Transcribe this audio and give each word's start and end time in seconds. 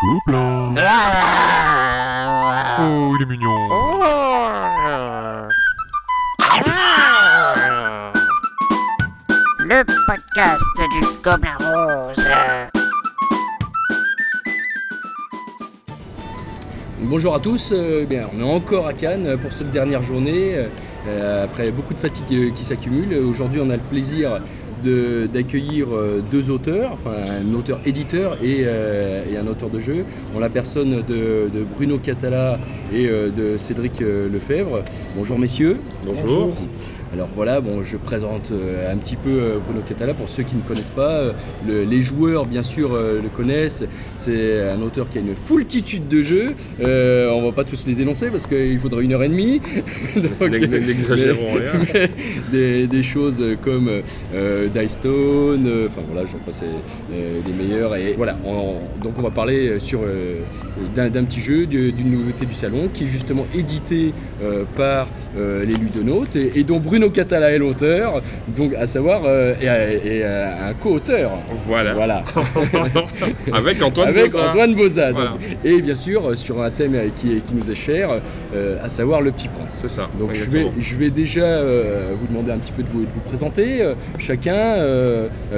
couple. 0.00 0.34
hein. 0.34 0.74
Oh, 2.80 3.14
il 3.16 3.22
est 3.22 3.26
mignon. 3.26 3.56
Le 9.62 9.84
podcast 10.06 10.62
du 10.92 11.00
Gobelin 11.22 11.56
Rose. 11.60 12.24
Bonjour 17.02 17.34
à 17.34 17.40
tous, 17.40 17.72
euh, 17.72 18.04
bien, 18.04 18.28
on 18.34 18.40
est 18.40 18.54
encore 18.54 18.86
à 18.86 18.92
Cannes 18.92 19.36
pour 19.40 19.52
cette 19.52 19.70
dernière 19.72 20.02
journée, 20.02 20.66
euh, 21.08 21.44
après 21.44 21.70
beaucoup 21.70 21.94
de 21.94 21.98
fatigue 21.98 22.52
qui 22.52 22.64
s'accumule. 22.64 23.14
Aujourd'hui 23.14 23.60
on 23.62 23.70
a 23.70 23.76
le 23.76 23.82
plaisir 23.82 24.40
d'accueillir 24.80 25.88
euh, 25.92 26.20
deux 26.30 26.50
auteurs, 26.50 26.92
enfin 26.92 27.12
un 27.12 27.54
auteur-éditeur 27.54 28.38
et, 28.42 28.62
euh, 28.64 29.24
et 29.30 29.36
un 29.36 29.46
auteur 29.46 29.70
de 29.70 29.78
jeu, 29.80 30.04
en 30.34 30.38
la 30.38 30.48
personne 30.48 31.02
de, 31.02 31.50
de 31.52 31.64
Bruno 31.74 31.98
Catala 31.98 32.58
et 32.92 33.08
euh, 33.08 33.30
de 33.30 33.56
Cédric 33.56 34.00
Lefebvre. 34.00 34.82
Bonjour 35.16 35.38
messieurs. 35.38 35.78
Bonjour. 36.04 36.54
Alors 37.12 37.28
voilà, 37.34 37.60
bon, 37.60 37.82
je 37.82 37.96
présente 37.96 38.52
euh, 38.52 38.92
un 38.92 38.96
petit 38.96 39.16
peu 39.16 39.30
euh, 39.30 39.58
Bruno 39.66 39.80
Catala 39.86 40.14
pour 40.14 40.28
ceux 40.30 40.44
qui 40.44 40.54
ne 40.54 40.60
connaissent 40.62 40.90
pas. 40.92 41.10
Euh, 41.10 41.32
le- 41.66 41.82
les 41.82 42.02
joueurs, 42.02 42.46
bien 42.46 42.62
sûr, 42.62 42.90
le 42.94 43.28
connaissent. 43.36 43.82
C'est 44.14 44.70
un 44.70 44.80
auteur 44.80 45.08
qui 45.10 45.18
a 45.18 45.20
une 45.20 45.34
foultitude 45.34 46.06
de 46.06 46.22
jeux. 46.22 46.54
Euh, 46.80 47.28
on 47.32 47.42
va 47.42 47.50
pas 47.52 47.64
tous 47.64 47.86
les 47.88 48.00
énoncer 48.00 48.30
parce 48.30 48.46
qu'il 48.46 48.78
faudrait 48.78 49.04
une 49.04 49.12
heure 49.12 49.24
et 49.24 49.28
demie. 49.28 49.60
N'exagérons 50.40 51.54
rien. 51.54 52.06
des, 52.52 52.86
des 52.86 53.02
choses 53.02 53.42
comme 53.62 53.90
euh, 54.34 54.68
Dice 54.68 54.92
Stone, 54.92 55.66
euh, 55.66 55.88
enfin 55.88 56.02
voilà, 56.12 56.26
j'en 56.30 56.38
passe 56.38 56.60
des 57.10 57.52
meilleurs. 57.52 57.96
Et 57.96 58.14
voilà, 58.16 58.36
on- 58.46 58.76
donc 59.02 59.14
on 59.18 59.22
va 59.22 59.30
parler 59.30 59.80
sur 59.80 60.00
d'un 60.94 61.24
petit 61.24 61.40
jeu, 61.40 61.66
du- 61.66 61.90
d'une 61.92 62.10
nouveauté 62.12 62.46
du 62.46 62.54
salon 62.54 62.88
qui 62.92 63.04
est 63.04 63.08
justement 63.08 63.46
édité 63.54 64.12
par 64.76 65.08
les 65.36 65.74
Ludonautes 65.74 66.36
et, 66.36 66.52
et 66.56 66.62
dont 66.64 66.78
Bruno 66.78 66.99
Catala 67.08 67.50
est 67.52 67.58
l'auteur, 67.58 68.20
donc 68.54 68.74
à 68.74 68.86
savoir 68.86 69.22
euh, 69.24 69.54
et, 69.60 69.64
et, 69.64 70.20
euh, 70.24 70.68
un 70.70 70.74
co-auteur. 70.74 71.30
Voilà. 71.66 71.94
Voilà. 71.94 72.24
Avec 73.52 73.82
Antoine 73.82 74.08
Avec. 74.10 74.34
Antoine. 74.34 74.74
Voilà. 74.74 75.34
Et 75.64 75.80
bien 75.80 75.94
sûr, 75.94 76.30
euh, 76.30 76.36
sur 76.36 76.62
un 76.62 76.70
thème 76.70 76.96
qui, 77.16 77.40
nous 77.54 77.70
est 77.70 77.74
cher, 77.74 78.10
euh, 78.54 78.76
à 78.82 78.88
savoir 78.88 79.20
le 79.22 79.32
petit 79.32 79.48
prince. 79.48 79.78
C'est 79.82 79.90
ça. 79.90 80.08
Donc 80.18 80.34
je 80.34 80.44
vais, 80.50 80.66
je 80.78 80.96
vais 80.96 81.10
déjà 81.10 81.62
vous 81.62 82.26
demander 82.28 82.52
un 82.52 82.58
petit 82.58 82.72
peu 82.72 82.82
de 82.82 82.88
vous, 82.88 83.04
de 83.04 83.10
vous 83.10 83.20
présenter, 83.20 83.82
chacun, 84.18 84.74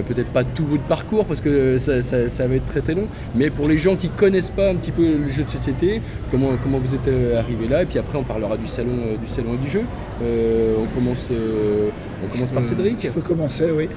peut-être 0.07 0.29
pas 0.33 0.45
tout 0.45 0.65
votre 0.67 0.83
parcours 0.85 1.25
parce 1.25 1.41
que 1.41 1.79
ça, 1.79 2.03
ça- 2.03 2.29
ça 2.29 2.47
va 2.47 2.55
être 2.57 2.67
très 2.67 2.81
très 2.81 2.95
long, 2.95 3.07
mais 3.35 3.51
pour 3.51 3.69
les 3.69 3.79
gens 3.79 3.97
qui 3.97 4.09
connaissent 4.09 4.51
pas 4.51 4.71
un 4.71 4.75
petit 4.75 4.91
peu 4.93 5.03
le 5.03 5.29
jeu 5.29 5.45
de 5.45 5.51
société, 5.51 6.01
comment, 6.31 6.51
comment 6.63 6.79
vous 6.79 6.95
êtes 6.95 7.09
arrivé 7.37 7.69
là, 7.69 7.83
et 7.83 7.87
puis 7.87 7.99
après 7.99 8.19
on 8.19 8.23
parlera 8.23 8.57
du 8.57 8.67
salon, 8.67 8.93
du 9.21 9.27
salon 9.31 9.55
et 9.55 9.59
du 9.65 9.69
jeu. 9.71 9.83
On 10.23 10.87
commence, 10.95 11.31
euh, 11.33 11.89
on 12.25 12.29
commence 12.29 12.53
par 12.53 12.65
Cédric. 12.65 12.99
Je 13.03 13.11
peux 13.11 13.21
commencer, 13.21 13.71
oui. 13.75 13.89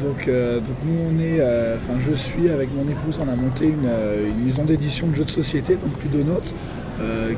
Donc, 0.00 0.28
euh, 0.28 0.60
donc 0.60 0.76
nous, 0.84 0.98
on 1.10 1.18
est, 1.20 1.40
euh, 1.40 1.76
enfin, 1.76 1.98
je 1.98 2.12
suis 2.12 2.48
avec 2.48 2.68
mon 2.74 2.88
épouse, 2.90 3.18
on 3.20 3.28
a 3.28 3.36
monté 3.36 3.66
une, 3.66 3.88
une 4.28 4.44
maison 4.44 4.64
d'édition 4.64 5.08
de 5.08 5.14
jeux 5.14 5.24
de 5.24 5.30
société, 5.30 5.76
donc 5.76 5.92
Ludonote, 6.02 6.54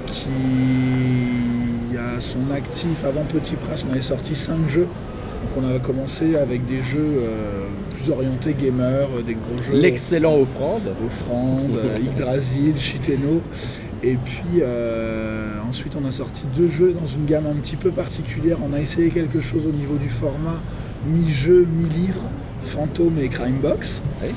qui 0.06 1.96
a 1.96 2.20
son 2.20 2.50
actif 2.52 3.04
avant 3.04 3.24
Petit 3.24 3.54
Prince. 3.54 3.84
On 3.88 3.92
avait 3.92 4.02
sorti 4.02 4.34
5 4.34 4.68
jeux. 4.68 4.88
Donc, 5.44 5.62
on 5.64 5.74
a 5.74 5.78
commencé 5.78 6.36
avec 6.36 6.66
des 6.66 6.80
jeux 6.80 7.20
plus 7.94 8.10
orientés 8.10 8.54
gamer, 8.54 9.08
euh, 9.16 9.22
des 9.22 9.34
gros 9.34 9.62
jeux. 9.62 9.74
L'excellent 9.74 10.36
offrande. 10.38 10.82
Offrande, 11.04 11.78
Yggdrasil, 12.02 12.74
Chiteno. 12.78 13.40
Et 14.06 14.18
puis 14.22 14.60
euh, 14.60 15.48
ensuite 15.66 15.94
on 15.96 16.06
a 16.06 16.12
sorti 16.12 16.44
deux 16.54 16.68
jeux 16.68 16.92
dans 16.92 17.06
une 17.06 17.24
gamme 17.24 17.46
un 17.46 17.54
petit 17.54 17.76
peu 17.76 17.90
particulière. 17.90 18.58
On 18.62 18.74
a 18.74 18.80
essayé 18.80 19.08
quelque 19.08 19.40
chose 19.40 19.66
au 19.66 19.72
niveau 19.72 19.96
du 19.96 20.10
format 20.10 20.60
mi-jeu, 21.06 21.66
mi-livre, 21.66 22.28
Fantôme 22.60 23.18
et 23.18 23.28
Crime 23.30 23.60
Box. 23.62 24.02
Oui. 24.22 24.28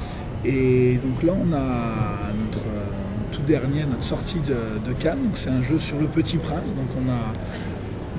Et 0.45 0.97
donc 1.03 1.22
là 1.22 1.33
on 1.35 1.51
a 1.51 2.31
notre 2.45 2.66
euh, 2.66 2.85
tout 3.33 3.41
dernier, 3.41 3.85
notre 3.91 4.03
sortie 4.03 4.39
de, 4.39 4.56
de 4.89 4.94
Cannes. 4.97 5.23
Donc 5.25 5.35
c'est 5.35 5.50
un 5.50 5.61
jeu 5.61 5.77
sur 5.77 6.00
le 6.00 6.07
Petit 6.07 6.38
Prince. 6.38 6.73
Donc 6.73 6.88
on 6.97 7.09
a 7.11 7.33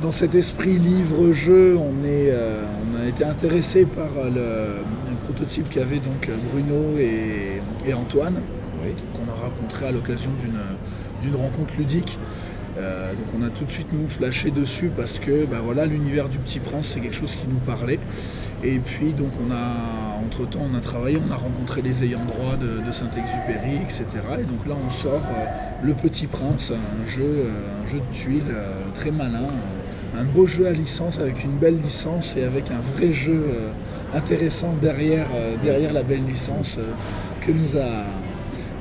dans 0.02 0.12
cet 0.12 0.34
esprit 0.34 0.76
livre-jeu, 0.76 1.78
on, 1.78 2.04
est, 2.04 2.30
euh, 2.30 2.62
on 2.92 3.02
a 3.02 3.08
été 3.08 3.24
intéressé 3.24 3.86
par 3.86 4.08
le, 4.32 4.84
prototype 5.24 5.68
qu'avaient 5.70 5.96
donc 5.96 6.30
Bruno 6.50 6.96
et, 6.98 7.60
et 7.86 7.92
Antoine 7.92 8.40
Oui. 8.82 8.94
qu'on 9.12 9.30
a 9.30 9.34
rencontré 9.34 9.86
à 9.86 9.92
l'occasion 9.92 10.30
d'une 10.40 10.58
d'une 11.22 11.36
rencontre 11.36 11.74
ludique. 11.78 12.18
Euh, 12.78 13.12
donc 13.12 13.26
on 13.36 13.42
a 13.42 13.50
tout 13.50 13.64
de 13.64 13.70
suite 13.70 13.88
nous 13.92 14.08
flashé 14.08 14.50
dessus 14.50 14.90
parce 14.96 15.18
que 15.18 15.46
ben 15.46 15.58
voilà 15.58 15.84
l'univers 15.84 16.28
du 16.28 16.38
Petit 16.38 16.60
Prince 16.60 16.92
c'est 16.94 17.00
quelque 17.00 17.16
chose 17.16 17.34
qui 17.34 17.46
nous 17.48 17.58
parlait. 17.58 17.98
Et 18.62 18.78
puis 18.78 19.12
donc 19.12 19.32
on 19.44 19.50
a 19.50 20.16
entre 20.24 20.48
temps 20.48 20.60
on 20.72 20.76
a 20.76 20.80
travaillé, 20.80 21.18
on 21.28 21.32
a 21.32 21.36
rencontré 21.36 21.82
les 21.82 22.04
ayants 22.04 22.24
droit 22.24 22.56
de, 22.56 22.92
Saint-Exupéry, 22.92 23.76
etc. 23.82 24.04
Et 24.40 24.44
donc 24.44 24.66
là 24.66 24.74
on 24.84 24.90
sort 24.90 25.14
euh, 25.14 25.46
le 25.82 25.94
Petit 25.94 26.26
Prince, 26.26 26.72
un 26.72 27.08
jeu, 27.08 27.22
euh, 27.24 27.82
un 27.82 27.86
jeu 27.90 27.98
de 27.98 28.16
tuiles 28.16 28.54
très 28.94 29.10
malin, 29.10 29.48
un 30.16 30.24
beau 30.24 30.46
jeu 30.46 30.66
à 30.66 30.72
licence 30.72 31.18
avec 31.18 31.42
une 31.42 31.58
belle 31.58 31.78
licence 31.82 32.36
et 32.36 32.44
avec 32.44 32.70
un 32.70 32.80
vrai 32.96 33.12
jeu 33.12 33.44
intéressant 34.14 34.74
derrière, 34.80 35.26
derrière 35.62 35.92
la 35.92 36.02
belle 36.02 36.24
licence 36.24 36.78
que 37.40 37.52
nous 37.52 37.76
a 37.76 38.04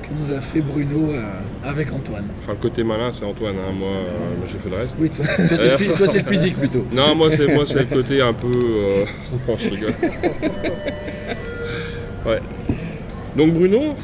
que 0.04 0.14
nous 0.14 0.32
a 0.32 0.40
fait 0.40 0.62
Bruno 0.62 1.12
avec 1.68 1.92
Antoine. 1.94 2.26
Enfin, 2.40 2.54
le 2.54 2.58
côté 2.60 2.84
malin, 2.84 3.12
c'est 3.12 3.26
Antoine. 3.26 3.56
hein. 3.58 3.74
Moi, 3.78 3.88
euh, 3.90 4.38
moi, 4.38 4.48
j'ai 4.52 4.58
fait 4.58 4.70
le 4.70 4.76
reste. 4.78 4.98
Oui, 5.00 5.10
toi. 5.10 5.26
Toi 5.26 5.36
c'est 5.50 5.86
le, 5.86 5.94
toi, 5.94 6.08
physique 6.32 6.58
plutôt. 6.58 6.86
Non, 6.92 7.16
moi, 7.16 7.30
c'est 7.32 7.54
moi, 7.54 7.66
c'est 7.66 7.80
le 7.80 7.86
côté 7.86 8.22
un 8.22 8.34
peu. 8.34 8.48
euh, 8.48 9.06
Non, 9.48 9.58
je 9.58 9.70
rigole. 9.70 9.94
ouais. 12.26 12.40
Donc 13.36 13.54
Bruno. 13.54 13.96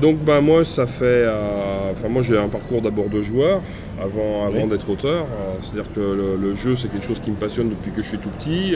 Donc 0.00 0.16
bah 0.24 0.40
moi 0.40 0.64
ça 0.64 0.86
fait, 0.88 1.04
euh, 1.04 1.92
enfin 1.92 2.08
moi 2.08 2.20
j'ai 2.20 2.36
un 2.36 2.48
parcours 2.48 2.82
d'abord 2.82 3.08
de 3.08 3.22
joueur 3.22 3.60
avant, 4.02 4.44
avant 4.48 4.62
Oui. 4.64 4.68
d'être 4.68 4.90
auteur. 4.90 5.22
Euh, 5.24 5.54
C'est-à-dire 5.62 5.90
que 5.94 6.00
le, 6.00 6.36
le 6.40 6.54
jeu 6.56 6.74
c'est 6.74 6.88
quelque 6.88 7.06
chose 7.06 7.20
qui 7.24 7.30
me 7.30 7.36
passionne 7.36 7.68
depuis 7.68 7.92
que 7.92 8.02
je 8.02 8.08
suis 8.08 8.18
tout 8.18 8.28
petit. 8.30 8.74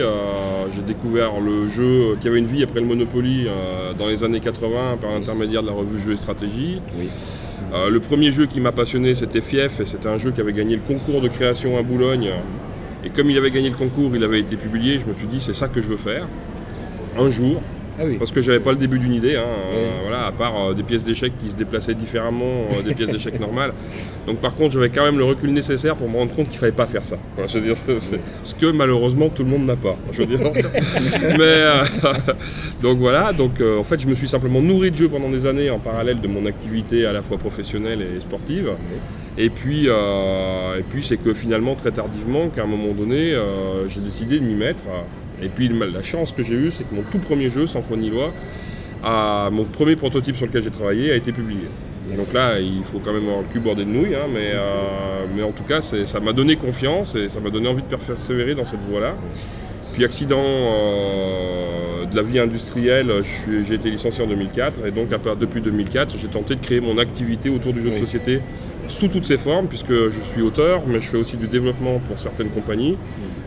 J'ai 0.73 0.81
découvert 0.81 1.39
le 1.41 1.67
jeu 1.67 2.15
qui 2.21 2.27
avait 2.29 2.39
une 2.39 2.45
vie 2.45 2.63
après 2.63 2.79
le 2.79 2.85
Monopoly 2.85 3.47
dans 3.99 4.07
les 4.07 4.23
années 4.23 4.39
80 4.39 4.97
par 5.01 5.11
l'intermédiaire 5.11 5.61
de 5.61 5.67
la 5.67 5.73
revue 5.73 5.99
Jeux 5.99 6.13
et 6.13 6.17
Stratégie. 6.17 6.81
Oui. 6.97 7.09
Euh, 7.73 7.89
le 7.89 7.99
premier 7.99 8.31
jeu 8.31 8.45
qui 8.45 8.59
m'a 8.59 8.71
passionné, 8.71 9.15
c'était 9.15 9.41
Fief, 9.41 9.79
et 9.79 9.85
c'était 9.85 10.07
un 10.07 10.17
jeu 10.17 10.31
qui 10.31 10.41
avait 10.41 10.53
gagné 10.53 10.75
le 10.75 10.81
concours 10.81 11.21
de 11.21 11.27
création 11.27 11.77
à 11.77 11.83
Boulogne. 11.83 12.31
Et 13.03 13.09
comme 13.09 13.29
il 13.29 13.37
avait 13.37 13.51
gagné 13.51 13.69
le 13.69 13.75
concours, 13.75 14.11
il 14.13 14.23
avait 14.23 14.39
été 14.39 14.55
publié, 14.55 14.99
je 14.99 15.05
me 15.05 15.13
suis 15.13 15.27
dit, 15.27 15.39
c'est 15.39 15.53
ça 15.53 15.67
que 15.67 15.81
je 15.81 15.87
veux 15.87 15.97
faire. 15.97 16.27
Un 17.17 17.29
jour, 17.29 17.61
Ah 17.99 18.03
oui. 18.05 18.15
parce 18.17 18.31
que 18.31 18.41
j'avais 18.41 18.59
pas 18.61 18.71
le 18.71 18.77
début 18.77 18.97
d'une 18.97 19.13
idée, 19.13 19.35
hein, 19.35 19.43
euh, 19.73 19.89
voilà, 20.03 20.25
à 20.27 20.31
part 20.31 20.69
euh, 20.69 20.73
des 20.73 20.83
pièces 20.83 21.03
d'échecs 21.03 21.33
qui 21.43 21.49
se 21.49 21.55
déplaçaient 21.57 21.93
différemment 21.95 22.67
euh, 22.71 22.81
des 22.81 22.95
pièces 22.95 23.11
d'échecs 23.11 23.39
normales. 23.41 23.73
Donc 24.25 24.37
par 24.37 24.55
contre, 24.55 24.73
j'avais 24.73 24.89
quand 24.89 25.03
même 25.03 25.17
le 25.17 25.25
recul 25.25 25.51
nécessaire 25.51 25.95
pour 25.95 26.07
me 26.09 26.17
rendre 26.17 26.33
compte 26.33 26.47
qu'il 26.49 26.57
fallait 26.59 26.71
pas 26.71 26.85
faire 26.85 27.03
ça. 27.03 27.17
Voilà, 27.35 27.47
je 27.51 27.57
veux 27.59 27.65
dire, 27.65 27.75
c'est- 27.77 28.19
ce 28.43 28.55
que 28.55 28.71
malheureusement 28.71 29.29
tout 29.29 29.43
le 29.43 29.49
monde 29.49 29.65
n'a 29.65 29.75
pas. 29.75 29.97
Je 30.13 30.19
veux 30.21 30.25
dire. 30.27 30.39
Mais 31.37 31.63
donc 32.81 32.97
voilà, 32.99 33.33
donc 33.33 33.61
en 33.61 33.83
fait, 33.83 33.99
je 33.99 34.07
me 34.07 34.15
suis 34.15 34.27
simplement 34.27 34.61
nourri 34.61 34.91
de 34.91 34.95
jeux 34.95 35.09
pendant 35.09 35.29
des 35.29 35.45
années 35.45 35.69
en 35.69 35.79
parallèle 35.79 36.21
de 36.21 36.27
mon 36.27 36.45
activité 36.45 37.05
à 37.05 37.11
la 37.13 37.21
fois 37.21 37.37
professionnelle 37.37 38.01
et 38.01 38.19
sportive. 38.21 38.69
Et 39.37 39.49
puis, 39.49 39.87
et 39.87 40.83
puis 40.89 41.03
c'est 41.03 41.17
que 41.17 41.33
finalement, 41.33 41.75
très 41.75 41.91
tardivement, 41.91 42.49
qu'à 42.49 42.63
un 42.63 42.67
moment 42.67 42.93
donné, 42.93 43.35
j'ai 43.89 43.99
décidé 44.01 44.39
de 44.39 44.45
m'y 44.45 44.55
mettre. 44.55 44.83
Et 45.41 45.47
puis 45.49 45.69
la 45.69 46.03
chance 46.03 46.31
que 46.31 46.43
j'ai 46.43 46.53
eue, 46.55 46.71
c'est 46.71 46.83
que 46.83 46.93
mon 46.93 47.03
tout 47.03 47.19
premier 47.19 47.49
jeu, 47.49 47.65
Symphonie 47.67 48.09
Loi, 48.09 48.33
a- 49.03 49.49
mon 49.51 49.63
premier 49.63 49.95
prototype 49.95 50.35
sur 50.35 50.45
lequel 50.47 50.63
j'ai 50.63 50.71
travaillé 50.71 51.11
a 51.11 51.15
été 51.15 51.31
publié. 51.31 51.61
Et 52.11 52.17
donc 52.17 52.33
là, 52.33 52.59
il 52.59 52.83
faut 52.83 52.99
quand 52.99 53.13
même 53.13 53.23
avoir 53.23 53.41
le 53.41 53.47
cul 53.53 53.59
bordé 53.59 53.85
de 53.85 53.89
nouilles, 53.89 54.15
hein, 54.15 54.27
mais, 54.33 54.51
euh, 54.53 55.25
mais 55.35 55.43
en 55.43 55.51
tout 55.51 55.63
cas, 55.63 55.81
ça 55.81 56.19
m'a 56.19 56.33
donné 56.33 56.55
confiance 56.55 57.15
et 57.15 57.29
ça 57.29 57.39
m'a 57.39 57.49
donné 57.51 57.69
envie 57.69 57.83
de 57.83 57.87
persévérer 57.95 58.55
dans 58.55 58.65
cette 58.65 58.81
voie-là. 58.81 59.13
Puis 59.93 60.03
accident 60.05 60.41
euh, 60.43 62.05
de 62.05 62.15
la 62.15 62.21
vie 62.23 62.39
industrielle, 62.39 63.11
j'ai 63.67 63.75
été 63.75 63.89
licencié 63.91 64.23
en 64.23 64.27
2004 64.27 64.85
et 64.87 64.91
donc 64.91 65.11
à 65.13 65.19
part- 65.19 65.35
depuis 65.35 65.61
2004, 65.61 66.17
j'ai 66.17 66.27
tenté 66.27 66.55
de 66.55 66.61
créer 66.61 66.79
mon 66.81 66.97
activité 66.97 67.49
autour 67.49 67.73
du 67.73 67.81
jeu 67.81 67.89
Oui. 67.89 67.99
de 67.99 68.05
société 68.05 68.41
sous 68.87 69.07
toutes 69.07 69.25
ses 69.25 69.37
formes, 69.37 69.67
puisque 69.67 69.91
je 69.91 70.19
suis 70.33 70.41
auteur, 70.41 70.81
mais 70.87 70.99
je 70.99 71.07
fais 71.07 71.17
aussi 71.17 71.37
du 71.37 71.47
développement 71.47 71.99
pour 72.07 72.17
certaines 72.17 72.49
compagnies. 72.49 72.97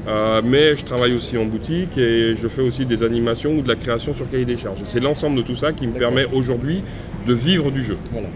Euh, 0.08 0.42
mais 0.44 0.76
je 0.76 0.84
travaille 0.84 1.14
aussi 1.14 1.38
en 1.38 1.44
boutique 1.44 1.96
et 1.96 2.34
je 2.34 2.48
fais 2.48 2.62
aussi 2.62 2.84
des 2.86 3.02
animations 3.04 3.52
ou 3.56 3.62
de 3.62 3.68
la 3.68 3.76
création 3.76 4.12
sur 4.12 4.28
cahier 4.28 4.44
des 4.44 4.56
charges. 4.56 4.78
C'est 4.86 4.98
l'ensemble 5.00 5.36
de 5.36 5.42
tout 5.42 5.54
ça 5.54 5.72
qui 5.72 5.86
me 5.86 5.92
permet 5.92 6.24
aujourd'hui 6.32 6.82
de 7.26 7.34
vivre 7.34 7.70
du 7.70 7.82
jeu. 7.84 7.96
Voilà. 8.10 8.26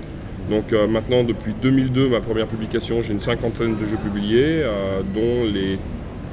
Donc 0.49 0.73
euh, 0.73 0.87
maintenant, 0.87 1.25
depuis 1.25 1.53
2002, 1.61 2.09
ma 2.09 2.21
première 2.21 2.47
publication, 2.47 3.03
j'ai 3.03 3.13
une 3.13 3.21
cinquantaine 3.21 3.75
de 3.77 3.85
jeux 3.87 3.97
publiés, 3.97 4.63
euh, 4.63 5.01
dont 5.13 5.45
les 5.53 5.77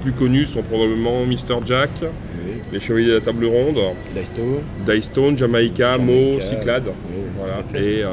plus 0.04 0.12
connus 0.12 0.46
sont 0.48 0.62
probablement 0.62 1.26
Mr. 1.26 1.66
Jack, 1.66 1.90
Oui. 2.02 2.62
Les 2.72 2.80
Chevaliers 2.80 3.08
de 3.08 3.14
la 3.16 3.22
Table 3.22 3.46
Ronde, 3.46 3.80
Daisto. 4.14 4.42
Daystone, 4.86 5.38
Jamaïca, 5.38 5.98
Mo, 5.98 6.40
Cyclade. 6.42 6.84
oui, 7.10 7.22
Voilà. 7.38 7.60
Et 7.84 8.04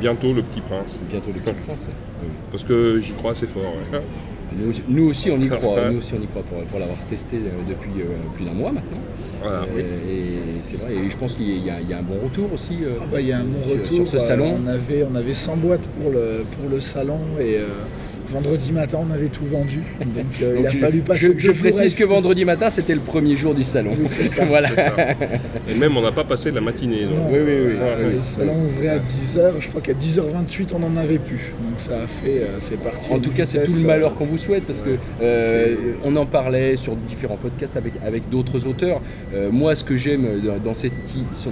bientôt 0.00 0.32
Le 0.32 0.42
Petit 0.42 0.62
Prince. 0.62 1.00
Bientôt 1.08 1.30
le 1.32 1.40
Petit 1.40 1.54
Prince. 1.66 1.88
Oui. 2.22 2.28
Parce 2.50 2.64
que 2.64 2.98
j'y 3.00 3.12
crois 3.12 3.32
assez 3.32 3.46
fort. 3.46 3.72
ouais. 3.92 4.00
Nous, 4.56 4.70
aussi- 4.70 4.82
nous 4.88 5.08
aussi 5.10 5.30
on 5.30 5.38
y 5.38 5.48
croit, 5.48 5.90
nous 5.90 5.98
aussi 5.98 6.12
on 6.18 6.22
y 6.22 6.26
croit 6.26 6.42
pour, 6.42 6.58
pour 6.64 6.78
l'avoir 6.80 6.98
testé 7.08 7.36
euh, 7.36 7.50
depuis 7.68 8.00
euh, 8.02 8.06
plus 8.34 8.44
d'un 8.44 8.52
mois 8.52 8.72
maintenant. 8.72 8.98
Voilà. 9.42 9.62
Euh, 9.76 9.80
Et 10.10 10.62
c'est 10.62 10.76
vrai, 10.80 10.94
et 10.94 11.08
je 11.08 11.16
pense 11.16 11.34
qu'il 11.34 11.64
y, 11.64 11.70
a- 11.70 11.80
il 11.80 11.88
y 11.88 11.92
a 11.94 11.98
un 11.98 12.02
bon 12.02 12.18
retour 12.22 12.52
aussi. 12.52 12.78
euh, 12.82 12.94
Ah 13.00 13.04
bah, 13.10 13.20
Il 13.20 13.28
y 13.28 13.32
a 13.32 13.38
un 13.38 13.44
bon 13.44 13.62
sur- 13.62 13.72
retour. 13.72 13.94
sur 13.96 14.08
ce 14.08 14.18
salon. 14.18 14.56
On 14.62 14.66
avait, 14.66 15.06
on 15.10 15.14
avait 15.14 15.34
100 15.34 15.56
boîtes 15.56 15.86
pour 16.00 16.10
le, 16.10 16.44
pour 16.58 16.68
le 16.68 16.80
salon 16.80 17.18
et 17.38 17.56
euh, 17.58 17.66
vendredi 18.30 18.72
matin 18.72 18.98
on 19.08 19.12
avait 19.12 19.28
tout 19.28 19.44
vendu. 19.44 19.80
Donc 20.00 20.24
euh, 20.42 20.56
il 20.60 20.66
a 20.66 20.70
je- 20.70 20.78
fallu 20.78 21.00
passer 21.00 21.26
je, 21.26 21.32
deux 21.32 21.38
je 21.38 21.52
précise 21.52 21.94
que 21.94 22.04
vendredi 22.04 22.44
matin 22.44 22.70
c'était 22.70 22.94
le 22.94 23.00
premier 23.00 23.36
jour 23.36 23.54
du 23.54 23.64
salon. 23.64 23.92
Oui, 23.98 24.06
c'est 24.08 24.26
ça. 24.26 24.44
voilà. 24.46 24.74
Ça. 24.74 24.94
Et 25.68 25.74
même, 25.74 25.96
on 25.96 26.02
n'a 26.02 26.12
pas 26.12 26.24
passé 26.24 26.50
la 26.50 26.60
matinée. 26.60 27.04
donc. 27.04 27.14
Non, 27.16 27.28
Oui, 27.30 27.38
oui, 27.44 27.52
oui. 27.66 28.14
Le 28.16 28.22
salon 28.22 28.54
ouvrait 28.64 28.88
à 28.88 28.98
10h, 28.98 29.60
je 29.60 29.68
crois 29.68 29.80
qu'à 29.80 29.92
10h28 29.92 30.68
on 30.74 30.78
n'en 30.80 30.96
avait 30.96 31.18
plus. 31.18 31.52
Donc 31.62 31.78
ça 31.78 31.92
a 32.02 32.06
fait, 32.06 32.38
euh, 32.40 32.58
c'est 32.58 32.78
parti. 32.78 33.10
En 33.12 33.18
tout 33.18 33.30
cas, 33.30 33.46
c'est 33.46 33.64
tout 33.64 33.72
le 33.74 33.80
euh, 33.82 33.86
malheur 33.86 34.14
qu'on 34.14 34.26
vous 34.26 34.38
souhaite 34.38 34.64
parce 34.64 34.82
que 34.82 34.90
euh, 35.22 35.94
on 36.04 36.16
en 36.16 36.26
parlait 36.26 36.76
sur 36.76 36.96
différents 36.96 37.36
podcasts 37.36 37.76
avec, 37.76 37.94
avec 38.04 38.28
d'autres 38.28 38.66
auteurs. 38.66 39.00
Euh, 39.34 39.50
moi, 39.50 39.74
ce 39.74 39.84
que 39.84 39.96
j'aime 39.96 40.26
dans, 40.64 40.74
cette, 40.74 40.92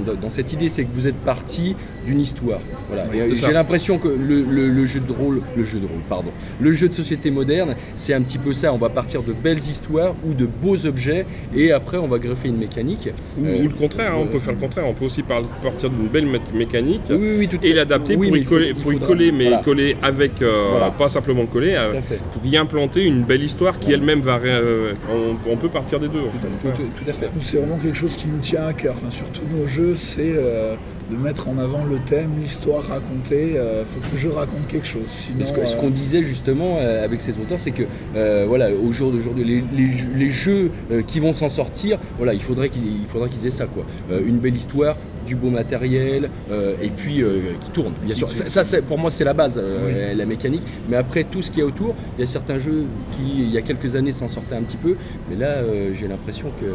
dans- 0.04 0.28
idée, 0.52 0.68
c'est 0.68 0.84
que 0.84 0.92
vous 0.92 1.06
êtes 1.08 1.16
parti 1.16 1.74
d'une 2.06 2.20
histoire. 2.20 2.60
Voilà. 2.88 3.04
J'ai 3.34 3.52
l'impression 3.52 3.98
que 3.98 4.08
le, 4.08 4.42
le- 4.42 4.68
le 4.68 4.84
jeu 4.86 5.00
de 5.00 5.12
rôle, 5.12 5.42
le 5.56 5.64
jeu 5.64 5.78
de 5.78 5.86
rôle, 5.86 6.00
pardon, 6.08 6.30
le 6.60 6.67
jeu 6.72 6.88
de 6.88 6.94
société 6.94 7.30
moderne, 7.30 7.74
c'est 7.96 8.14
un 8.14 8.22
petit 8.22 8.38
peu 8.38 8.52
ça. 8.52 8.72
On 8.72 8.78
va 8.78 8.88
partir 8.88 9.22
de 9.22 9.32
belles 9.32 9.58
histoires 9.58 10.14
ou 10.26 10.34
de 10.34 10.46
beaux 10.46 10.86
objets 10.86 11.26
et 11.54 11.72
après, 11.72 11.96
on 11.98 12.06
va 12.08 12.18
greffer 12.18 12.48
une 12.48 12.58
mécanique. 12.58 13.08
Ou, 13.38 13.44
Euh, 13.46 13.58
ou 13.60 13.68
le 13.68 13.74
contraire, 13.74 14.12
hein, 14.14 14.18
on 14.22 14.26
peut 14.26 14.38
faire 14.38 14.54
le 14.54 14.60
contraire. 14.60 14.86
On 14.88 14.94
peut 14.94 15.04
aussi 15.06 15.22
par- 15.22 15.42
partir 15.62 15.90
d'une 15.90 16.08
belle 16.08 16.26
mé- 16.26 16.40
mécanique 16.54 17.02
Oui, 17.10 17.16
oui, 17.20 17.34
oui, 17.38 17.48
tout 17.48 17.58
et 17.62 17.72
l'adapter 17.72 18.16
oui, 18.16 18.28
pour, 18.28 18.36
y 18.36 18.44
faut- 18.44 18.50
coller, 18.50 18.68
il 18.68 18.74
pour 18.74 18.92
y 18.92 18.94
faudra- 18.94 19.06
coller, 19.08 19.32
mais 19.32 19.44
voilà. 19.48 19.62
coller 19.62 19.96
avec, 20.02 20.42
euh, 20.42 20.68
Voilà. 20.70 20.90
pas 20.90 21.08
simplement 21.08 21.46
coller, 21.46 21.74
euh, 21.76 21.92
pour 22.32 22.44
y 22.44 22.56
implanter 22.56 23.04
une 23.04 23.22
belle 23.24 23.42
histoire 23.42 23.78
qui 23.78 23.92
elle-même 23.92 24.20
va. 24.20 24.36
ré- 24.36 24.48
euh, 24.50 24.92
on, 25.10 25.52
on 25.52 25.56
peut 25.56 25.68
partir 25.68 25.98
des 26.00 26.08
deux. 26.08 26.20
En 26.20 26.30
fait. 26.30 26.48
Tout, 26.70 26.76
tout- 26.82 27.04
tout 27.04 27.10
à 27.10 27.12
fait. 27.12 27.28
C'est 27.40 27.56
vraiment 27.58 27.76
quelque 27.78 27.96
chose 27.96 28.16
qui 28.16 28.28
nous 28.28 28.38
tient 28.38 28.66
à 28.66 28.72
cœur. 28.72 28.94
Enfin, 28.96 29.10
sur 29.10 29.26
tous 29.30 29.42
nos 29.50 29.66
jeux, 29.66 29.96
c'est 29.96 30.32
euh, 30.36 30.74
de 31.10 31.16
mettre 31.16 31.48
en 31.48 31.58
avant 31.58 31.84
le 31.84 31.98
thème, 32.06 32.30
l'histoire 32.40 32.82
racontée. 32.84 33.54
Il 33.54 33.84
faut 33.86 34.00
que 34.10 34.16
jeu 34.16 34.30
raconte 34.30 34.66
quelque 34.68 34.86
chose. 34.86 35.06
Sinon, 35.06 35.44
ce 35.44 35.52
euh, 35.52 35.80
qu'on 35.80 35.90
disait 35.90 36.22
justement 36.22 36.76
euh, 36.78 37.04
avec 37.04 37.20
ces 37.20 37.32
auteurs, 37.38 37.58
c'est 37.60 37.70
que 37.70 37.84
euh, 38.16 38.44
voilà, 38.46 38.70
au 38.72 38.92
jour 38.92 39.10
d'aujourd'hui, 39.12 39.44
les, 39.44 39.64
les 39.76 39.90
jeux- 39.92 40.08
les 40.14 40.30
jeux 40.30 40.70
euh, 40.90 41.02
qui 41.02 41.20
vont 41.20 41.32
s'en 41.32 41.48
sortir, 41.48 41.98
voilà, 42.18 42.34
il 42.34 42.42
faudrait 42.42 42.68
qu'ils 42.68 42.86
il 43.00 43.06
faudrait 43.06 43.28
qu'ils 43.30 43.46
aient 43.46 43.50
ça, 43.50 43.66
quoi. 43.66 43.84
Euh, 44.10 44.20
une 44.26 44.38
belle 44.38 44.56
histoire, 44.56 44.96
du 45.28 45.36
beau 45.36 45.50
matériel, 45.50 46.30
euh, 46.50 46.74
et 46.82 46.88
puis 46.88 47.22
euh, 47.22 47.52
qui 47.60 47.70
tourne. 47.70 47.92
Bien 48.02 48.12
Qui 48.14 48.18
sûr, 48.18 48.30
ça, 48.34 48.48
ça, 48.48 48.64
c'est- 48.64 48.82
pour 48.82 48.98
moi, 48.98 49.10
c'est 49.10 49.24
la 49.24 49.34
base, 49.34 49.60
euh, 49.62 50.14
la 50.14 50.26
mécanique. 50.26 50.62
Mais 50.88 50.96
après, 50.96 51.24
tout 51.24 51.42
ce 51.42 51.50
qu'il 51.50 51.60
y 51.60 51.62
a 51.62 51.66
autour, 51.66 51.94
il 52.16 52.20
y 52.22 52.24
a 52.24 52.26
certains 52.26 52.58
jeux 52.58 52.84
qui, 53.12 53.42
il 53.44 53.50
y 53.50 53.58
a 53.58 53.62
quelques 53.62 53.94
années, 53.94 54.12
s'en 54.12 54.28
sortaient 54.28 54.54
un 54.56 54.62
petit 54.62 54.76
peu. 54.78 54.96
Mais 55.28 55.36
là, 55.36 55.56
j'ai 55.92 56.08
l'impression 56.08 56.48
que 56.60 56.66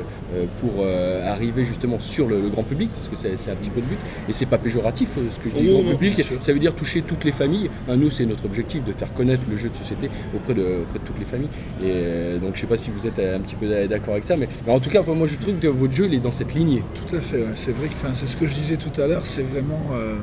pour 0.61 0.85
arriver 1.25 1.65
justement 1.65 1.99
sur 1.99 2.27
le, 2.27 2.39
le 2.41 2.49
grand 2.49 2.63
public, 2.63 2.89
parce 2.93 3.07
que 3.07 3.15
c'est 3.15 3.51
un 3.51 3.55
petit 3.55 3.69
peu 3.71 3.79
le 3.79 3.87
but, 3.87 3.97
et 4.29 4.33
c'est 4.33 4.45
pas 4.45 4.57
péjoratif 4.57 5.09
ce 5.31 5.39
que 5.39 5.49
je 5.49 5.55
dis 5.55 5.67
Oh, 5.69 5.73
grand 5.81 5.83
non, 5.83 5.97
public, 5.97 6.23
ça 6.41 6.53
veut 6.53 6.59
dire 6.59 6.75
toucher 6.75 7.01
toutes 7.01 7.23
les 7.23 7.31
familles. 7.31 7.69
Hein, 7.89 7.95
nous, 7.97 8.09
c'est 8.09 8.25
notre 8.25 8.45
objectif 8.45 8.83
de 8.83 8.91
faire 8.93 9.11
connaître 9.13 9.43
le 9.49 9.57
jeu 9.57 9.69
de 9.69 9.75
société 9.75 10.09
auprès 10.35 10.53
de, 10.53 10.61
auprès 10.61 10.99
de 10.99 11.05
toutes 11.05 11.19
les 11.19 11.25
familles. 11.25 11.49
Et 11.83 12.39
donc, 12.39 12.55
je 12.55 12.61
sais 12.61 12.67
pas 12.67 12.77
si 12.77 12.89
vous 12.95 13.07
êtes 13.07 13.19
un 13.19 13.39
petit 13.39 13.55
peu 13.55 13.67
d'accord 13.87 14.13
avec 14.13 14.25
ça, 14.25 14.35
mais, 14.37 14.47
mais 14.67 14.73
en 14.73 14.79
tout 14.79 14.89
cas, 14.89 15.01
moi, 15.03 15.27
je 15.27 15.37
trouve 15.37 15.55
que 15.55 15.67
votre 15.67 15.93
jeu, 15.93 16.05
il 16.05 16.13
est 16.15 16.19
dans 16.19 16.31
cette 16.31 16.53
lignée. 16.53 16.83
Tout 16.95 17.15
à 17.15 17.19
fait, 17.19 17.37
ouais. 17.37 17.47
c'est 17.55 17.71
vrai 17.71 17.87
que 17.87 17.93
c'est 18.13 18.27
ce 18.27 18.37
que 18.37 18.42
je 18.47 18.53
disais 18.53 18.77
tout 18.77 19.01
à 19.01 19.07
l'heure, 19.07 19.25
c'est 19.25 19.43
vraiment 19.43 19.81
euh, 19.93 20.15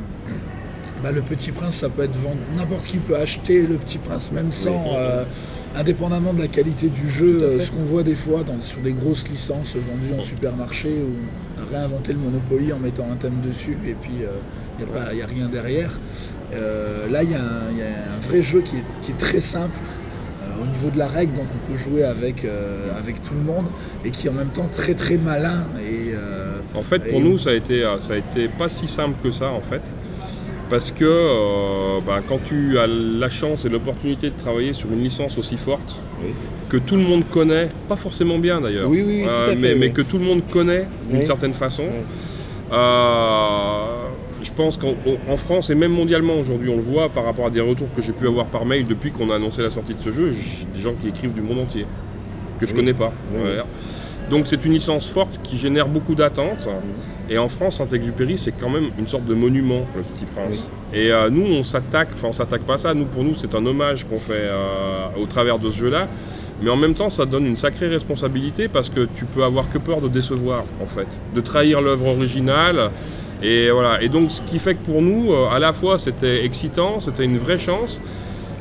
bah, 1.03 1.13
le 1.13 1.23
petit 1.23 1.51
prince, 1.53 1.77
ça 1.77 1.89
peut 1.89 2.03
être 2.03 2.17
vendu, 2.17 2.39
n'importe 2.57 2.85
qui 2.87 2.99
peut 2.99 3.17
acheter 3.17 3.63
le 3.63 3.77
petit 3.77 3.99
prince, 3.99 4.33
même 4.33 4.53
sans, 4.53 4.95
euh, 4.97 5.25
indépendamement 5.77 6.33
de 6.35 6.41
la 6.41 6.49
qualité 6.49 6.89
du 6.89 7.09
jeu, 7.09 7.39
euh, 7.43 7.61
ce 7.61 7.71
qu'on 7.71 7.85
voit 7.85 8.03
des 8.03 8.15
fois 8.17 8.43
dans, 8.43 8.61
sur 8.61 8.81
des 8.81 8.93
grosses 8.93 9.29
licences 9.29 9.77
vendues 9.77 10.19
en 10.19 10.23
supermarché 10.23 10.89
où 10.89 11.15
on 11.59 11.63
a 11.63 11.79
réinventé 11.79 12.13
le 12.13 12.19
Monopoly 12.19 12.73
en 12.73 12.79
mettant 12.79 13.07
un 13.11 13.17
thème 13.17 13.41
dessus 13.41 13.79
et 13.87 13.95
puis 13.95 14.11
il 14.81 15.15
n'y 15.15 15.23
a, 15.23 15.27
rien 15.27 15.49
derrière. 15.49 15.99
Euh, 16.55 17.09
là, 17.09 17.23
il 17.23 17.31
y, 17.31 17.35
a 17.35 17.39
un- 17.39 17.79
y 17.79 17.83
a 17.83 18.15
un 18.17 18.21
vrai 18.29 18.43
jeu 18.43 18.61
qui 18.63 18.77
est, 18.77 18.85
qui 19.03 19.13
est 19.13 19.19
très 19.19 19.41
simple. 19.41 19.77
euh, 20.43 20.63
Au 20.65 20.67
niveau 20.67 20.91
de 20.91 20.99
la 20.99 21.07
règle, 21.07 21.35
donc 21.35 21.45
on 21.55 21.71
peut 21.73 21.79
jouer 21.79 22.03
avec, 22.03 22.45
avec 22.99 23.23
tout 23.23 23.35
le 23.35 23.41
monde 23.43 23.67
et 24.05 24.11
qui 24.11 24.27
est 24.27 24.31
en 24.31 24.35
même 24.35 24.49
temps 24.49 24.69
très 24.75 24.95
très 24.95 25.17
malin 25.19 25.67
et 25.81 26.10
En 26.75 26.83
fait, 26.83 27.01
pour 27.01 27.19
Et- 27.21 27.23
nous, 27.23 27.37
ça 27.39 27.51
a 27.51 27.55
été, 27.55 27.83
euh, 27.85 27.99
ça 27.99 28.15
a 28.15 28.17
été 28.17 28.49
pas 28.49 28.69
si 28.69 28.87
simple 28.87 29.17
que 29.23 29.31
ça, 29.33 29.51
en 29.51 29.61
fait. 29.61 29.83
Parce 30.69 30.93
que 30.93 31.05
euh, 31.05 31.99
bah, 32.07 32.21
quand 32.29 32.39
tu 32.45 32.79
as 32.79 32.87
la 32.87 33.29
chance 33.29 33.65
et 33.65 33.69
l'opportunité 33.69 34.31
de 34.31 34.37
travailler 34.39 34.73
sur 34.73 34.89
une 34.93 35.03
licence 35.03 35.37
aussi 35.37 35.57
forte, 35.57 35.99
Oui. 36.23 36.31
que 36.69 36.77
tout 36.77 36.95
le 36.95 37.03
monde 37.03 37.25
connaît, 37.29 37.69
pas 37.89 37.97
forcément 37.97 38.39
bien 38.39 38.61
d'ailleurs, 38.61 38.89
Oui, 38.89 39.03
oui, 39.05 39.25
fait, 39.61 39.75
mais, 39.75 39.91
que 39.91 40.03
tout 40.03 40.19
le 40.19 40.25
monde 40.25 40.43
connaît 40.49 40.87
d'une 41.11 41.27
certaine 41.27 41.55
façon, 41.55 41.83
euh, 42.73 43.85
je 44.45 44.51
pense 44.53 44.77
qu'en 44.77 44.95
en 45.29 45.37
France 45.37 45.71
et 45.71 45.75
même 45.75 45.91
mondialement 45.93 46.35
aujourd'hui, 46.35 46.69
on 46.71 46.77
le 46.77 46.83
voit 46.83 47.09
par 47.09 47.25
rapport 47.25 47.47
à 47.47 47.51
des 47.51 47.61
retours 47.61 47.89
que 47.97 48.01
j'ai 48.03 48.13
pu 48.13 48.29
avoir 48.29 48.47
par 48.47 48.65
mail 48.65 48.87
depuis 48.87 49.11
qu'on 49.11 49.29
a 49.31 49.37
annoncé 49.37 49.63
la 49.63 49.71
sortie 49.71 49.95
de 49.95 50.01
ce 50.01 50.13
jeu, 50.13 50.33
j'ai 50.33 50.67
des 50.73 50.81
gens 50.81 50.95
qui 51.03 51.09
écrivent 51.09 51.33
du 51.35 51.43
monde 51.43 51.59
entier, 51.59 51.85
que 52.61 52.67
je 52.67 52.71
Oui. 52.73 52.79
connais 52.79 52.95
pas. 52.95 53.13
Ouais. 53.35 53.59
Donc 54.31 54.47
c'est 54.47 54.65
une 54.65 54.73
licence 54.73 55.09
forte 55.09 55.41
qui 55.43 55.57
génère 55.59 55.89
beaucoup 55.89 56.15
d'attentes. 56.15 56.69
Et 57.29 57.39
en 57.39 57.49
France, 57.49 57.77
Saint-Exupéry, 57.79 58.39
c'est 58.39 58.53
quand 58.53 58.69
même 58.71 58.91
une 58.99 59.07
sorte 59.07 59.25
de 59.25 59.35
monument, 59.35 59.87
le 59.97 60.03
Petit 60.03 60.25
Prince. 60.35 60.69
Et 60.93 61.13
euh, 61.13 61.31
nous, 61.31 61.47
on 61.47 61.63
s'attaque, 61.63 62.09
enfin 62.15 62.29
on 62.29 62.33
s'attaque 62.33 62.63
pas 62.63 62.75
à 62.75 62.79
ça, 62.79 62.95
nous 62.95 63.05
pour 63.05 63.23
nous 63.23 63.35
c'est 63.35 63.55
un 63.55 63.65
hommage 63.65 64.05
qu'on 64.05 64.19
fait 64.19 64.33
euh, 64.35 65.07
au 65.21 65.27
travers 65.27 65.59
de 65.59 65.71
ce 65.71 65.77
jeu-là. 65.79 66.09
Mais 66.63 66.71
en 66.71 66.77
même 66.77 66.95
temps, 66.95 67.09
ça 67.09 67.25
donne 67.25 67.47
une 67.47 67.57
sacrée 67.57 67.89
responsabilité 67.89 68.69
parce 68.69 68.89
que 68.91 69.09
tu 69.17 69.25
peux 69.25 69.43
avoir 69.45 69.71
que 69.73 69.79
peur 69.79 70.01
de 70.03 70.09
décevoir, 70.09 70.65
en 70.83 70.87
fait, 70.87 71.07
de 71.35 71.41
trahir 71.41 71.81
l'œuvre 71.81 72.09
originale. 72.09 72.91
Et 73.43 73.71
voilà. 73.71 74.03
Et 74.03 74.11
donc, 74.11 74.31
ce 74.31 74.43
qui 74.43 74.59
fait 74.59 74.75
que 74.75 74.85
pour 74.85 75.01
nous, 75.01 75.33
euh, 75.33 75.49
à 75.49 75.59
la 75.59 75.73
fois, 75.73 75.99
c'était 75.99 76.45
excitant, 76.45 77.01
c'était 77.01 77.25
une 77.25 77.39
vraie 77.39 77.59
chance. 77.59 77.99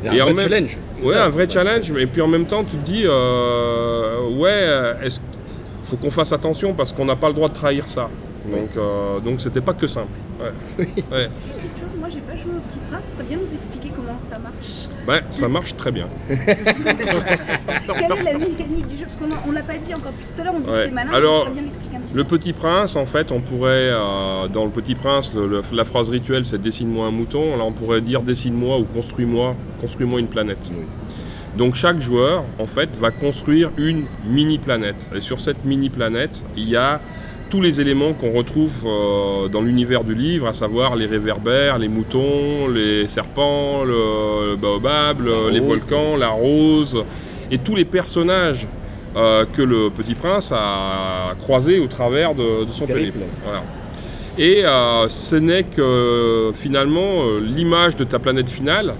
Et 0.05 0.07
un 0.07 0.23
vrai 0.23 0.33
même- 0.33 0.37
challenge. 0.49 0.77
Ouais, 1.03 1.13
ça. 1.13 1.25
un 1.25 1.29
vrai 1.29 1.49
challenge. 1.49 1.91
Et 1.99 2.05
puis 2.05 2.21
en 2.21 2.27
même 2.29 2.45
temps, 2.45 2.63
tu 2.63 2.77
te 2.77 2.85
dis, 2.85 3.03
euh, 3.05 4.29
ouais, 4.37 4.95
est-ce 5.03 5.19
faut 5.89 5.97
qu'on 5.97 6.11
fasse 6.11 6.31
attention 6.33 6.73
parce 6.73 6.91
qu'on 6.91 7.05
n'a 7.05 7.15
pas 7.15 7.27
le 7.29 7.33
droit 7.35 7.47
de 7.49 7.53
trahir 7.53 7.85
ça. 7.89 8.09
Donc, 8.49 8.69
euh, 8.77 9.19
donc 9.19 9.41
c'était 9.41 9.61
pas 9.61 9.73
que 9.73 9.85
simple. 9.87 10.07
Ouais. 10.39 10.85
Ouais. 10.87 11.29
Juste 11.45 11.59
une 11.61 11.81
chose, 11.81 11.95
moi 11.99 12.07
j'ai 12.09 12.21
pas 12.21 12.35
joué 12.35 12.51
au 12.55 12.59
Petit 12.61 12.79
Prince, 12.89 13.03
ce 13.09 13.13
serait 13.15 13.23
bien 13.25 13.37
de 13.37 13.41
nous 13.43 13.53
expliquer 13.53 13.89
comment 13.95 14.17
ça 14.17 14.39
marche. 14.39 14.87
Ouais, 15.07 15.21
ça 15.29 15.47
marche 15.49 15.75
très 15.75 15.91
bien. 15.91 16.07
Quelle 16.29 16.37
est 18.11 18.23
la 18.33 18.37
mécanique 18.39 18.87
du 18.87 18.95
jeu? 18.97 19.03
Parce 19.03 19.17
qu'on 19.17 19.51
l'a 19.51 19.61
pas 19.63 19.77
dit 19.77 19.93
encore 19.93 20.11
depuis 20.13 20.33
tout 20.33 20.41
à 20.41 20.43
l'heure, 20.45 20.53
on 20.55 20.59
dit 20.61 20.69
Ouais. 20.69 20.75
que 20.77 20.83
c'est 20.85 20.91
malin, 20.91 21.11
Alors, 21.13 21.45
mais 21.49 21.53
bien 21.55 21.63
d'expliquer 21.63 21.97
un 21.97 21.99
petit 22.01 22.13
Le 22.13 22.23
peu. 22.23 22.37
Petit 22.37 22.53
Prince, 22.53 22.95
en 22.95 23.05
fait, 23.05 23.31
on 23.31 23.41
pourrait, 23.41 23.89
euh, 23.91 24.47
dans 24.47 24.63
le 24.65 24.71
Petit 24.71 24.95
Prince, 24.95 25.31
le- 25.35 25.47
le- 25.47 25.61
la 25.73 25.83
phrase 25.85 26.09
rituelle 26.09 26.45
c'est 26.45 26.61
dessine-moi 26.61 27.07
un 27.07 27.11
mouton. 27.11 27.57
Là, 27.57 27.63
on 27.65 27.71
pourrait 27.73 28.01
dire 28.01 28.21
dessine-moi 28.21 28.77
ou 28.79 28.85
construis-moi, 28.85 29.55
construis-moi 29.81 30.19
une 30.21 30.27
planète. 30.27 30.71
Oui. 30.71 30.85
Donc 31.57 31.75
chaque 31.75 31.99
joueur, 32.01 32.43
en 32.59 32.67
fait, 32.67 32.89
va 32.99 33.11
construire 33.11 33.71
une 33.77 34.05
mini-planète. 34.29 35.07
Et 35.15 35.21
sur 35.21 35.39
cette 35.39 35.65
mini-planète, 35.65 36.43
il 36.55 36.69
y 36.69 36.75
a 36.75 37.01
tous 37.49 37.59
les 37.61 37.81
éléments 37.81 38.13
qu'on 38.13 38.31
retrouve 38.31 38.85
euh, 38.85 39.47
dans 39.47 39.61
l'univers 39.61 40.03
du 40.03 40.13
livre, 40.13 40.47
à 40.47 40.53
savoir 40.53 40.95
les 40.95 41.07
réverbères, 41.07 41.79
les 41.79 41.87
moutons, 41.87 42.67
les 42.67 43.07
serpents, 43.07 43.83
le, 43.83 44.55
baobab, 44.55 45.21
le- 45.21 45.49
les 45.49 45.59
volcans, 45.59 46.15
la 46.15 46.27
rose, 46.29 47.03
et 47.49 47.57
tous 47.57 47.75
les 47.75 47.85
personnages 47.85 48.67
euh, 49.15 49.45
que 49.51 49.63
le 49.63 49.89
Petit 49.89 50.13
Prince 50.13 50.51
a 50.55 51.33
croisés 51.41 51.79
au 51.79 51.87
travers 51.87 52.35
de, 52.35 52.65
de 52.65 52.69
son 52.69 52.85
périple. 52.85 53.19
Voilà. 53.43 53.63
Et 54.37 54.63
euh, 54.63 55.09
ce 55.09 55.35
n'est 55.35 55.63
que 55.63 56.51
finalement 56.53 57.23
l'image 57.41 57.95
de 57.95 58.03
ta 58.03 58.19
planète 58.19 58.49
finale 58.49 58.93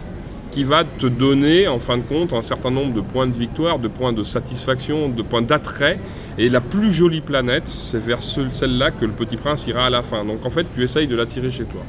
qui 0.52 0.64
va 0.64 0.84
te 0.84 1.06
donner 1.06 1.68
en 1.68 1.80
fin 1.80 1.98
de 1.98 2.04
compte 2.04 2.34
un 2.34 2.42
certain 2.42 2.72
nombre 2.72 2.94
de 2.94 3.02
points 3.02 3.28
de 3.28 3.34
victoire, 3.34 3.78
de 3.80 3.88
points 3.88 4.14
de 4.14 4.24
satisfaction, 4.24 5.10
de 5.10 5.22
points 5.22 5.42
d'attrait. 5.44 6.00
Et 6.38 6.50
la 6.50 6.60
plus 6.62 6.92
jolie 6.92 7.22
planète, 7.22 7.68
c'est 7.68 8.00
vers 8.04 8.22
ce- 8.22 8.50
celle-là 8.50 8.92
que 8.92 9.06
le 9.06 9.12
petit 9.12 9.38
prince 9.38 9.68
ira 9.68 9.86
à 9.86 9.90
la 9.90 10.02
fin. 10.02 10.26
Donc 10.26 10.46
en 10.46 10.50
fait, 10.50 10.66
tu 10.76 10.84
essayes 10.84 11.08
de 11.08 11.16
l'attirer 11.16 11.52
chez 11.52 11.66
toi. 11.66 11.82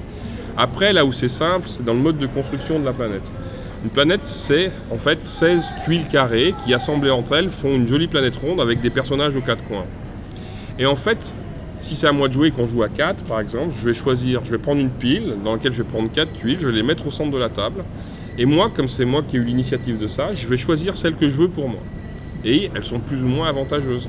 Après, 0.57 0.93
là 0.93 1.05
où 1.07 1.12
c'est 1.12 1.29
simple, 1.31 1.69
c'est 1.69 1.85
dans 1.85 1.95
le 1.95 2.00
mode 2.00 2.19
de 2.19 2.26
construction 2.26 2.79
de 2.79 2.85
la 2.85 2.93
planète. 2.93 3.33
Une 3.83 3.88
planète, 3.90 4.25
c'est 4.25 4.71
en 4.90 4.99
fait 4.99 5.25
16 5.25 5.64
tuiles 5.85 6.07
carrées 6.07 6.55
qui, 6.64 6.75
assemblées 6.75 7.11
entre 7.11 7.35
elles, 7.37 7.49
font 7.49 7.75
une 7.75 7.88
jolie 7.88 8.09
planète 8.09 8.37
ronde 8.37 8.61
avec 8.61 8.83
des 8.83 8.90
personnages 8.90 9.35
aux 9.37 9.40
quatre 9.40 9.64
coins. 9.64 9.87
Et 10.79 10.85
en 10.85 10.97
fait, 10.97 11.35
si 11.79 11.97
c'est 11.97 12.07
à 12.09 12.12
moi 12.12 12.29
de 12.29 12.35
jouer 12.35 12.49
et 12.49 12.50
qu'on 12.50 12.67
joue 12.67 12.83
à 12.83 12.90
4, 12.90 13.25
par 13.25 13.40
exemple, 13.40 13.75
je 13.81 13.87
vais 13.87 13.95
choisir, 13.95 14.43
je 14.45 14.50
vais 14.50 14.59
prendre 14.59 14.83
une 14.83 14.90
pile 14.90 15.37
dans 15.43 15.52
laquelle 15.55 15.73
je 15.73 15.83
vais 15.83 15.88
prendre 15.88 16.11
4 16.12 16.31
tuiles, 16.35 16.59
je 16.61 16.67
vais 16.67 16.75
les 16.75 16.83
mettre 16.83 17.07
au 17.07 17.11
centre 17.11 17.31
de 17.31 17.38
la 17.38 17.49
table. 17.49 17.85
Et 18.40 18.47
moi, 18.47 18.70
comme 18.75 18.88
c'est 18.88 19.04
moi 19.04 19.23
qui 19.23 19.37
ai 19.37 19.38
eu 19.38 19.44
l'initiative 19.44 19.99
de 19.99 20.06
ça, 20.06 20.32
je 20.32 20.47
vais 20.47 20.56
choisir 20.56 20.97
celle 20.97 21.14
que 21.14 21.28
je 21.28 21.37
veux 21.37 21.49
pour 21.49 21.68
moi. 21.68 21.80
Et 22.42 22.70
elles 22.75 22.85
sont 22.87 22.99
plus 22.99 23.23
ou 23.23 23.26
moins 23.26 23.47
avantageuses. 23.50 24.09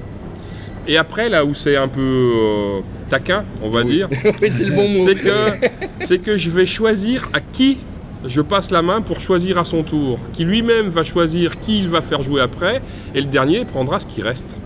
Et 0.88 0.96
après, 0.96 1.28
là 1.28 1.44
où 1.44 1.54
c'est 1.54 1.76
un 1.76 1.90
peu 1.90 2.00
euh, 2.02 2.80
taquin, 3.10 3.44
on 3.62 3.70
va 3.70 3.84
dire, 3.84 4.08
oui, 4.42 4.50
c'est 4.50 4.64
le 4.64 4.74
bon 4.74 4.88
mot. 4.88 5.04
c'est 5.04 5.16
que, 5.16 5.68
c'est 6.06 6.20
que 6.20 6.38
je 6.38 6.50
vais 6.50 6.66
choisir 6.66 7.28
à 7.34 7.42
qui 7.42 7.80
je 8.24 8.40
passe 8.40 8.72
la 8.72 8.82
main 8.82 9.02
pour 9.02 9.20
choisir 9.20 9.58
à 9.58 9.66
son 9.66 9.84
tour. 9.84 10.18
Qui 10.32 10.46
lui-même 10.46 10.88
va 10.88 11.04
choisir 11.04 11.60
qui 11.60 11.80
il 11.80 11.90
va 11.90 12.02
faire 12.02 12.22
jouer 12.22 12.40
après, 12.40 12.82
et 13.14 13.20
le 13.20 13.28
dernier 13.28 13.66
prendra 13.66 14.00
ce 14.00 14.06
qui 14.06 14.22
reste, 14.22 14.58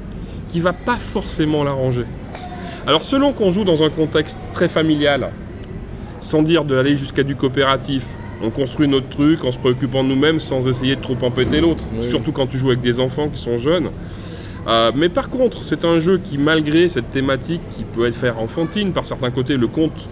qui 0.50 0.60
va 0.60 0.74
pas 0.74 0.98
forcément 0.98 1.64
l'arranger. 1.64 2.06
Alors 2.86 3.04
selon 3.04 3.34
qu'on 3.34 3.50
joue 3.50 3.64
dans 3.64 3.82
un 3.82 3.90
contexte 3.90 4.38
très 4.54 4.70
familial, 4.70 5.32
sans 6.22 6.44
dire 6.44 6.66
d'aller 6.66 6.96
jusqu'à 6.96 7.24
du 7.24 7.36
coopératif, 7.36 8.06
on 8.42 8.50
construit 8.50 8.88
notre 8.88 9.10
truc 9.10 9.44
en 9.44 9.52
se 9.52 9.58
préoccupant 9.58 10.04
de 10.04 10.10
nous-mêmes 10.10 10.40
sans 10.40 10.68
essayer 10.68 10.96
de 10.96 11.02
trop 11.02 11.18
empêter 11.22 11.62
l'autre, 11.62 11.84
Oui. 11.98 12.10
surtout 12.10 12.32
quand 12.32 12.48
tu 12.48 12.58
joues 12.58 12.68
avec 12.70 12.82
des 12.82 13.00
enfants 13.00 13.30
qui 13.30 13.42
sont 13.42 13.58
jeunes. 13.58 13.90
Euh, 14.68 14.92
mais 14.96 15.10
par 15.10 15.30
contre, 15.30 15.64
c'est 15.64 15.86
un 15.86 16.00
jeu 16.00 16.18
qui, 16.18 16.38
malgré 16.38 16.90
cette 16.90 17.10
thématique 17.12 17.62
qui 17.78 17.84
peut 17.84 18.06
être 18.08 18.16
faire 18.16 18.40
enfantine 18.40 18.92
par 18.94 19.06
certains 19.06 19.30
côtés, 19.32 19.58
le 19.58 19.68
conte 19.68 20.08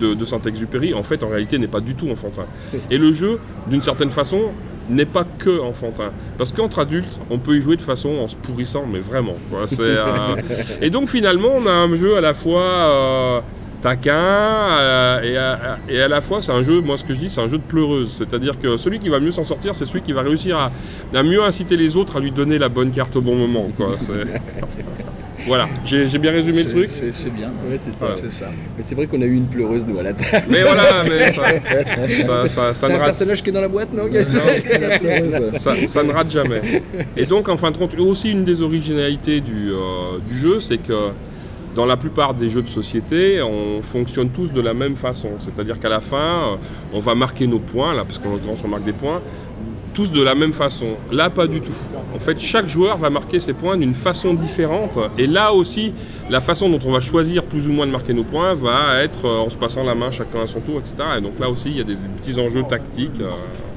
de, 0.00 0.14
de 0.14 0.24
Saint-Exupéry, 0.24 0.92
en 0.94 1.02
fait, 1.02 1.22
en 1.22 1.28
réalité, 1.28 1.56
n'est 1.58 1.68
pas 1.68 1.80
du 1.80 1.94
tout 1.94 2.08
enfantin. 2.10 2.46
Et 2.90 2.98
le 2.98 3.12
jeu, 3.12 3.38
d'une 3.68 3.82
certaine 3.82 4.10
façon, 4.10 4.40
n'est 4.88 5.04
pas 5.06 5.24
que 5.38 5.60
enfantin. 5.60 6.10
Parce 6.38 6.52
qu'entre 6.52 6.78
adultes, 6.80 7.12
on 7.30 7.38
peut 7.38 7.56
y 7.56 7.60
jouer 7.60 7.76
de 7.76 7.82
façon 7.82 8.08
en 8.20 8.28
se 8.28 8.36
pourrissant, 8.36 8.84
mais 8.90 8.98
vraiment. 9.00 9.34
quoi. 9.50 9.64
Euh, 9.80 10.36
Et 10.82 10.90
donc 10.90 11.08
finalement, 11.08 11.50
on 11.56 11.66
a 11.66 11.72
un 11.72 11.96
jeu 11.96 12.16
à 12.16 12.20
la 12.20 12.34
fois 12.34 12.62
euh, 12.62 13.40
taquin 13.80 14.12
euh, 14.14 15.20
et, 15.22 15.36
à, 15.36 15.78
et 15.88 16.00
à 16.02 16.08
la 16.08 16.20
fois, 16.20 16.42
c'est 16.42 16.52
un 16.52 16.62
jeu, 16.62 16.80
moi 16.80 16.96
ce 16.96 17.04
que 17.04 17.14
je 17.14 17.18
dis, 17.18 17.30
c'est 17.30 17.40
un 17.40 17.48
jeu 17.48 17.58
de 17.58 17.62
pleureuse. 17.62 18.12
C'est-à-dire 18.16 18.58
que 18.60 18.76
celui 18.76 18.98
qui 18.98 19.08
va 19.08 19.20
mieux 19.20 19.32
s'en 19.32 19.44
sortir, 19.44 19.74
c'est 19.74 19.86
celui 19.86 20.02
qui 20.02 20.12
va 20.12 20.22
réussir 20.22 20.58
à, 20.58 20.72
à 21.14 21.22
mieux 21.22 21.42
inciter 21.42 21.76
les 21.76 21.96
autres 21.96 22.16
à 22.16 22.20
lui 22.20 22.30
donner 22.30 22.58
la 22.58 22.68
bonne 22.68 22.90
carte 22.90 23.16
au 23.16 23.20
bon 23.20 23.34
moment. 23.34 23.68
quoi. 23.76 23.94
Voilà, 25.46 25.68
j'ai 25.84 26.08
j'ai 26.08 26.18
bien 26.18 26.32
résumé 26.32 26.64
le 26.64 26.70
truc. 26.70 26.88
C'est 26.88 27.12
c'est 27.12 27.30
bien. 27.30 27.52
Ouais, 27.70 27.76
c'est 27.78 27.92
ça. 27.92 28.08
C'est 28.20 28.32
ça. 28.32 28.46
Mais 28.76 28.82
c'est 28.82 28.94
vrai 28.96 29.06
qu'on 29.06 29.20
a 29.22 29.26
eu 29.26 29.34
une 29.34 29.46
pleureuse, 29.46 29.86
nous, 29.86 29.96
à 29.98 30.02
la 30.02 30.12
table. 30.12 30.46
Mais 30.48 30.62
voilà, 30.62 31.04
mais 31.08 31.30
ça, 31.30 31.42
ça, 32.24 32.48
ça- 32.48 32.74
ça 32.74 32.74
C'est 32.74 32.88
ne 32.88 32.94
un 32.94 32.96
rate 32.98 33.04
personnage 33.06 33.42
qui 33.44 33.50
est 33.50 33.52
dans 33.52 33.60
la 33.60 33.68
boîte, 33.68 33.92
non 33.92 34.04
La 34.10 34.98
pleureuse. 34.98 35.56
ça, 35.58 35.74
ça 35.86 36.02
ne 36.02 36.10
rate 36.10 36.30
jamais. 36.32 36.82
Et 37.16 37.26
donc, 37.26 37.48
en 37.48 37.56
fin 37.56 37.70
de 37.70 37.76
compte, 37.76 37.94
aussi 38.00 38.30
une 38.30 38.44
des 38.44 38.60
originalités 38.62 39.40
du, 39.40 39.70
euh, 39.70 40.18
du 40.26 40.36
jeu, 40.38 40.58
c'est 40.58 40.78
que 40.78 41.10
dans 41.76 41.86
la 41.86 41.96
plupart 41.96 42.34
des 42.34 42.48
jeux 42.50 42.62
de 42.62 42.68
société, 42.68 43.40
on 43.42 43.82
fonctionne 43.82 44.30
tous 44.30 44.48
de 44.48 44.60
la 44.60 44.74
même 44.74 44.96
façon. 44.96 45.28
C'est-à-dire 45.38 45.78
qu'à 45.78 45.88
la 45.90 46.00
fin, 46.00 46.58
on 46.92 47.00
va 47.00 47.14
marquer 47.14 47.46
nos 47.46 47.58
points, 47.60 47.94
là, 47.94 48.04
parce 48.04 48.18
qu'en 48.18 48.32
l'occurrence, 48.32 48.58
on 48.64 48.68
marque 48.68 48.84
des 48.84 48.92
points, 48.92 49.20
tous 49.94 50.10
de 50.10 50.22
la 50.22 50.34
même 50.34 50.52
façon. 50.52 50.86
Là, 51.12 51.30
pas 51.30 51.46
du 51.46 51.60
tout. 51.60 51.72
En 52.14 52.18
fait, 52.18 52.38
chaque 52.40 52.68
joueur 52.68 52.96
va 52.98 53.08
marquer 53.10 53.40
ses 53.40 53.52
points 53.52 53.76
d'une 53.76 53.94
façon 53.94 54.34
différente. 54.34 54.98
Et 55.18 55.26
là 55.26 55.52
aussi, 55.52 55.92
la 56.30 56.40
façon 56.40 56.68
dont 56.68 56.80
on 56.86 56.92
va 56.92 57.00
choisir 57.00 57.44
plus 57.44 57.68
ou 57.68 57.72
moins 57.72 57.86
de 57.86 57.92
marquer 57.92 58.12
nos 58.14 58.24
points 58.24 58.54
va 58.54 59.02
être 59.02 59.24
euh, 59.26 59.38
en 59.46 59.48
se 59.50 59.56
passant 59.56 59.84
la 59.84 59.94
main 59.94 60.10
chacun 60.10 60.40
à 60.42 60.46
son 60.46 60.60
tour, 60.60 60.80
etc. 60.80 60.94
Et 61.18 61.20
donc 61.20 61.38
là 61.38 61.48
aussi, 61.50 61.68
il 61.70 61.76
y 61.78 61.80
a 61.80 61.84
des 61.84 61.96
petits 62.20 62.38
enjeux 62.40 62.64
tactiques. 62.68 63.20
euh, 63.20 63.30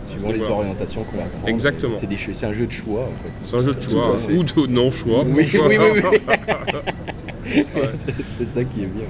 Suivant 0.09 0.31
les 0.31 0.43
orientations 0.49 1.03
qu'on 1.03 1.17
va 1.17 1.23
prendre. 1.25 1.47
Exactement. 1.47 1.93
C'est 1.93 2.07
des 2.07 2.17
cho- 2.17 2.31
c'est 2.33 2.47
un 2.47 2.53
jeu 2.53 2.65
de 2.65 2.71
choix, 2.71 3.01
en 3.03 3.15
fait. 3.23 3.31
C'est 3.43 3.55
un 3.57 3.63
jeu 3.63 3.73
de 3.73 3.81
choix 3.81 4.15
ou 4.35 4.43
de 4.43 4.67
non-choix. 4.67 5.23
Oui, 5.27 5.47
oui, 5.53 5.59
oui, 5.67 6.01
oui. 6.11 6.17
C'est- 8.27 8.45
ça 8.45 8.63
qui 8.63 8.81
est 8.83 8.85
bien. 8.87 9.05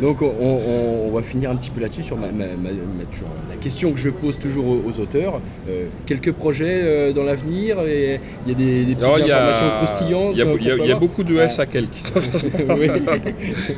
Donc 0.00 0.20
on, 0.20 0.26
on- 0.40 1.06
on 1.08 1.10
va 1.12 1.22
finir 1.22 1.50
un 1.50 1.56
petit 1.56 1.70
peu 1.70 1.80
là-dessus 1.80 2.02
sur 2.02 2.16
ma, 2.16 2.26
la 2.28 3.56
question 3.60 3.92
que 3.92 3.98
je 4.00 4.10
pose 4.10 4.36
toujours 4.36 4.66
aux, 4.66 4.82
aux 4.88 4.98
auteurs. 4.98 5.40
Euh, 5.68 5.86
quelques 6.06 6.32
projets 6.32 6.80
euh, 6.82 7.12
dans 7.12 7.22
l'avenir 7.22 7.78
et 7.86 8.18
il 8.44 8.52
y 8.52 8.54
a 8.54 8.58
des, 8.58 8.84
des 8.84 8.94
petites 8.96 9.04
Alors, 9.04 9.16
a- 9.18 9.22
informations 9.22 9.70
croustillantes. 9.84 10.32
Il 10.32 10.38
y 10.38 10.42
a, 10.42 10.74
y 10.74 10.78
y 10.78 10.82
avoir 10.90 10.98
beaucoup 10.98 11.22
de 11.22 11.36
S 11.36 11.56
Ah. 11.58 11.62
à 11.62 11.66
quelques. 11.66 12.02
Oui. 12.68 12.88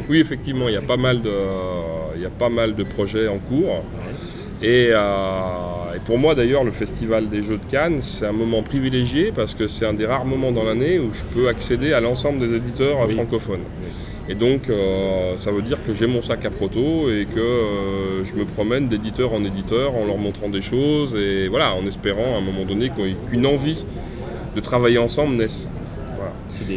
oui, 0.09 0.19
effectivement, 0.21 0.69
il 0.69 0.75
y 0.75 0.79
a 0.79 0.83
pas 0.83 0.97
mal 0.97 1.21
de, 1.21 1.31
il 2.17 2.23
y 2.23 2.27
a 2.27 2.31
pas 2.31 2.49
mal 2.49 2.75
de 2.75 2.85
projets 2.85 3.29
en 3.29 3.39
cours. 3.39 3.83
Et, 4.63 4.89
euh, 4.93 4.97
et 4.97 5.84
pour 6.05 6.19
moi 6.19 6.35
d'ailleurs, 6.35 6.65
le 6.65 6.71
Festival 6.71 7.29
des 7.31 7.43
Jeux 7.43 7.57
de 7.59 7.71
Cannes, 7.71 8.01
c'est 8.03 8.27
un 8.27 8.33
moment 8.33 8.63
privilégié 8.63 9.33
parce 9.35 9.55
que 9.55 9.69
c'est 9.69 9.87
un 9.87 9.95
des 9.95 10.07
rares 10.07 10.27
moments 10.27 10.53
dans 10.53 10.65
l'année 10.65 10.99
où 10.99 11.11
je 11.13 11.23
peux 11.35 11.49
accéder 11.49 11.93
à 11.93 12.01
l'ensemble 12.01 12.41
des 12.41 12.57
éditeurs 12.57 13.01
euh, 13.01 13.07
Oui. 13.09 13.15
francophones. 13.15 13.63
Et 14.29 14.35
donc, 14.35 14.69
euh, 14.71 15.37
ça 15.37 15.51
veut 15.51 15.63
dire 15.63 15.79
que 15.87 15.93
j'ai 15.95 16.07
mon 16.07 16.23
sac 16.23 16.45
à 16.47 16.51
proto 16.51 17.11
et 17.11 17.27
que 17.27 17.41
euh, 17.41 18.25
je 18.25 18.35
me 18.35 18.45
promène 18.45 18.89
d'éditeur 18.89 19.33
en 19.35 19.45
éditeur 19.45 19.95
en 19.95 20.07
leur 20.07 20.17
montrant 20.19 20.49
des 20.49 20.63
choses 20.63 21.15
et 21.15 21.49
voilà, 21.49 21.75
en 21.75 21.87
espérant 21.87 22.35
à 22.35 22.39
un 22.39 22.41
moment 22.41 22.65
donné 22.65 22.91
qu'une 22.91 23.47
envie 23.47 23.85
de 24.55 24.61
travailler 24.61 24.99
ensemble 24.99 25.37
naisse. 25.37 25.69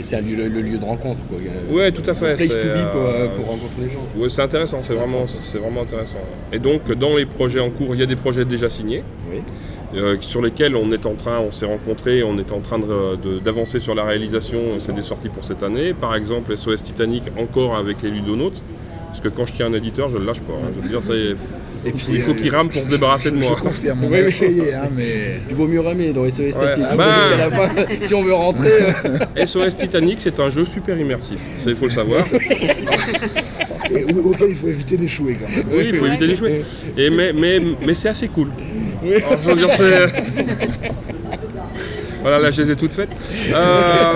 C'est 0.04 0.22
le 0.22 0.48
lieu 0.48 0.78
de 0.78 0.84
rencontre. 0.86 1.20
Quoi. 1.30 1.38
Ouais, 1.76 1.92
tout 1.92 2.04
à 2.10 2.14
fait. 2.14 2.36
Place 2.36 2.50
to 2.50 2.68
be 2.68 2.92
pour, 2.92 3.02
euh, 3.02 3.28
pour 3.36 3.46
rencontrer 3.48 3.84
les 3.84 3.90
gens. 3.90 4.00
Ouais, 4.18 4.30
c'est 4.30 4.42
intéressant, 4.42 4.80
c'est 4.84 4.94
vraiment, 4.94 5.24
c'est 5.26 5.58
vraiment 5.58 5.82
intéressant. 5.82 6.20
Et 6.52 6.60
donc, 6.60 6.92
dans 6.94 7.16
les 7.18 7.26
projets 7.26 7.60
en 7.60 7.70
cours, 7.70 7.94
il 7.96 8.00
y 8.00 8.04
a 8.04 8.08
des 8.08 8.16
projets 8.16 8.46
déjà 8.46 8.70
signés, 8.70 9.04
Oui. 9.32 9.40
euh, 9.96 10.18
sur 10.22 10.42
lesquels 10.42 10.76
on 10.76 10.92
est 10.92 11.06
en 11.06 11.14
train, 11.16 11.40
on 11.40 11.52
s'est 11.52 11.66
rencontrés, 11.66 12.24
on 12.24 12.38
est 12.38 12.52
en 12.52 12.60
train 12.60 12.80
de- 12.80 13.16
de- 13.16 13.40
d'avancer 13.40 13.80
sur 13.80 13.96
la 13.96 14.04
réalisation, 14.04 14.60
c'est 14.80 14.94
des 14.96 15.02
sorties 15.02 15.30
pour 15.30 15.46
cette 15.46 15.64
année. 15.64 15.94
Par 15.94 16.16
exemple, 16.16 16.56
SOS 16.56 16.84
Titanic, 16.84 17.24
encore 17.40 17.76
avec 17.76 18.02
les 18.02 18.10
ludonautes. 18.12 18.62
Parce 19.18 19.30
que 19.30 19.36
quand 19.36 19.48
je 19.48 19.54
tiens 19.54 19.66
un 19.66 19.74
éditeur, 19.74 20.10
je 20.10 20.18
le 20.18 20.26
lâche 20.26 20.40
pas. 20.42 20.54
hein. 20.54 20.70
Je 20.78 20.84
veux 20.84 20.90
dire, 20.90 21.02
c'est- 21.08 21.88
Et 21.88 21.92
puis, 21.92 22.06
il 22.12 22.22
faut 22.22 22.32
euh, 22.32 22.34
qu'il 22.36 22.54
rame 22.54 22.70
pour 22.70 22.84
se 22.84 22.88
débarrasser 22.90 23.32
de 23.32 23.38
moi. 23.38 23.56
je 23.58 23.62
confirme, 23.64 24.04
on 24.04 24.10
Oui, 24.10 24.18
a 24.18 24.22
oui. 24.22 24.28
essayé, 24.28 24.74
hein, 24.76 24.90
mais 24.96 25.40
Il 25.50 25.56
vaut 25.56 25.68
mieux 25.68 25.80
ramer 25.80 26.14
dans 26.14 26.24
SOS 26.26 26.40
Ouais. 26.40 26.52
Tactique. 26.54 26.86
Ah 26.90 26.96
bah. 26.96 27.06
à 27.34 27.38
la 27.38 27.50
fin, 27.50 27.70
si 28.02 28.14
on 28.14 28.24
veut 28.24 28.34
rentrer. 28.34 28.70
euh, 29.38 29.46
SOS 29.46 29.76
Titanic, 29.78 30.18
c'est 30.22 30.40
un 30.40 30.50
jeu 30.52 30.66
super 30.66 31.00
immersif. 31.00 31.40
Ça, 31.58 31.70
il 31.72 31.76
faut 31.76 31.86
le 31.86 31.92
savoir. 31.92 32.26
et 33.90 34.04
au- 34.04 34.30
auquel 34.32 34.50
il 34.52 34.56
faut 34.56 34.68
éviter 34.68 34.98
d'échouer 34.98 35.38
quand 35.42 35.50
même. 35.56 35.66
Oui, 35.72 35.86
il 35.90 35.96
faut 35.96 36.06
éviter. 36.06 36.62
Et 36.98 37.10
mais 37.10 37.34
mais, 37.34 37.60
mais 37.86 37.94
c'est 37.96 38.10
assez 38.10 38.28
cool. 38.28 38.50
Alors, 39.04 39.40
je 39.42 39.50
veux 39.50 39.56
dire, 39.56 39.74
c'est- 39.74 40.08
Voilà, 42.28 42.40
là 42.44 42.52
je 42.52 42.62
les 42.62 42.72
ai 42.72 42.76
toutes 42.76 42.92
faites. 42.92 43.10
Euh, 43.54 44.14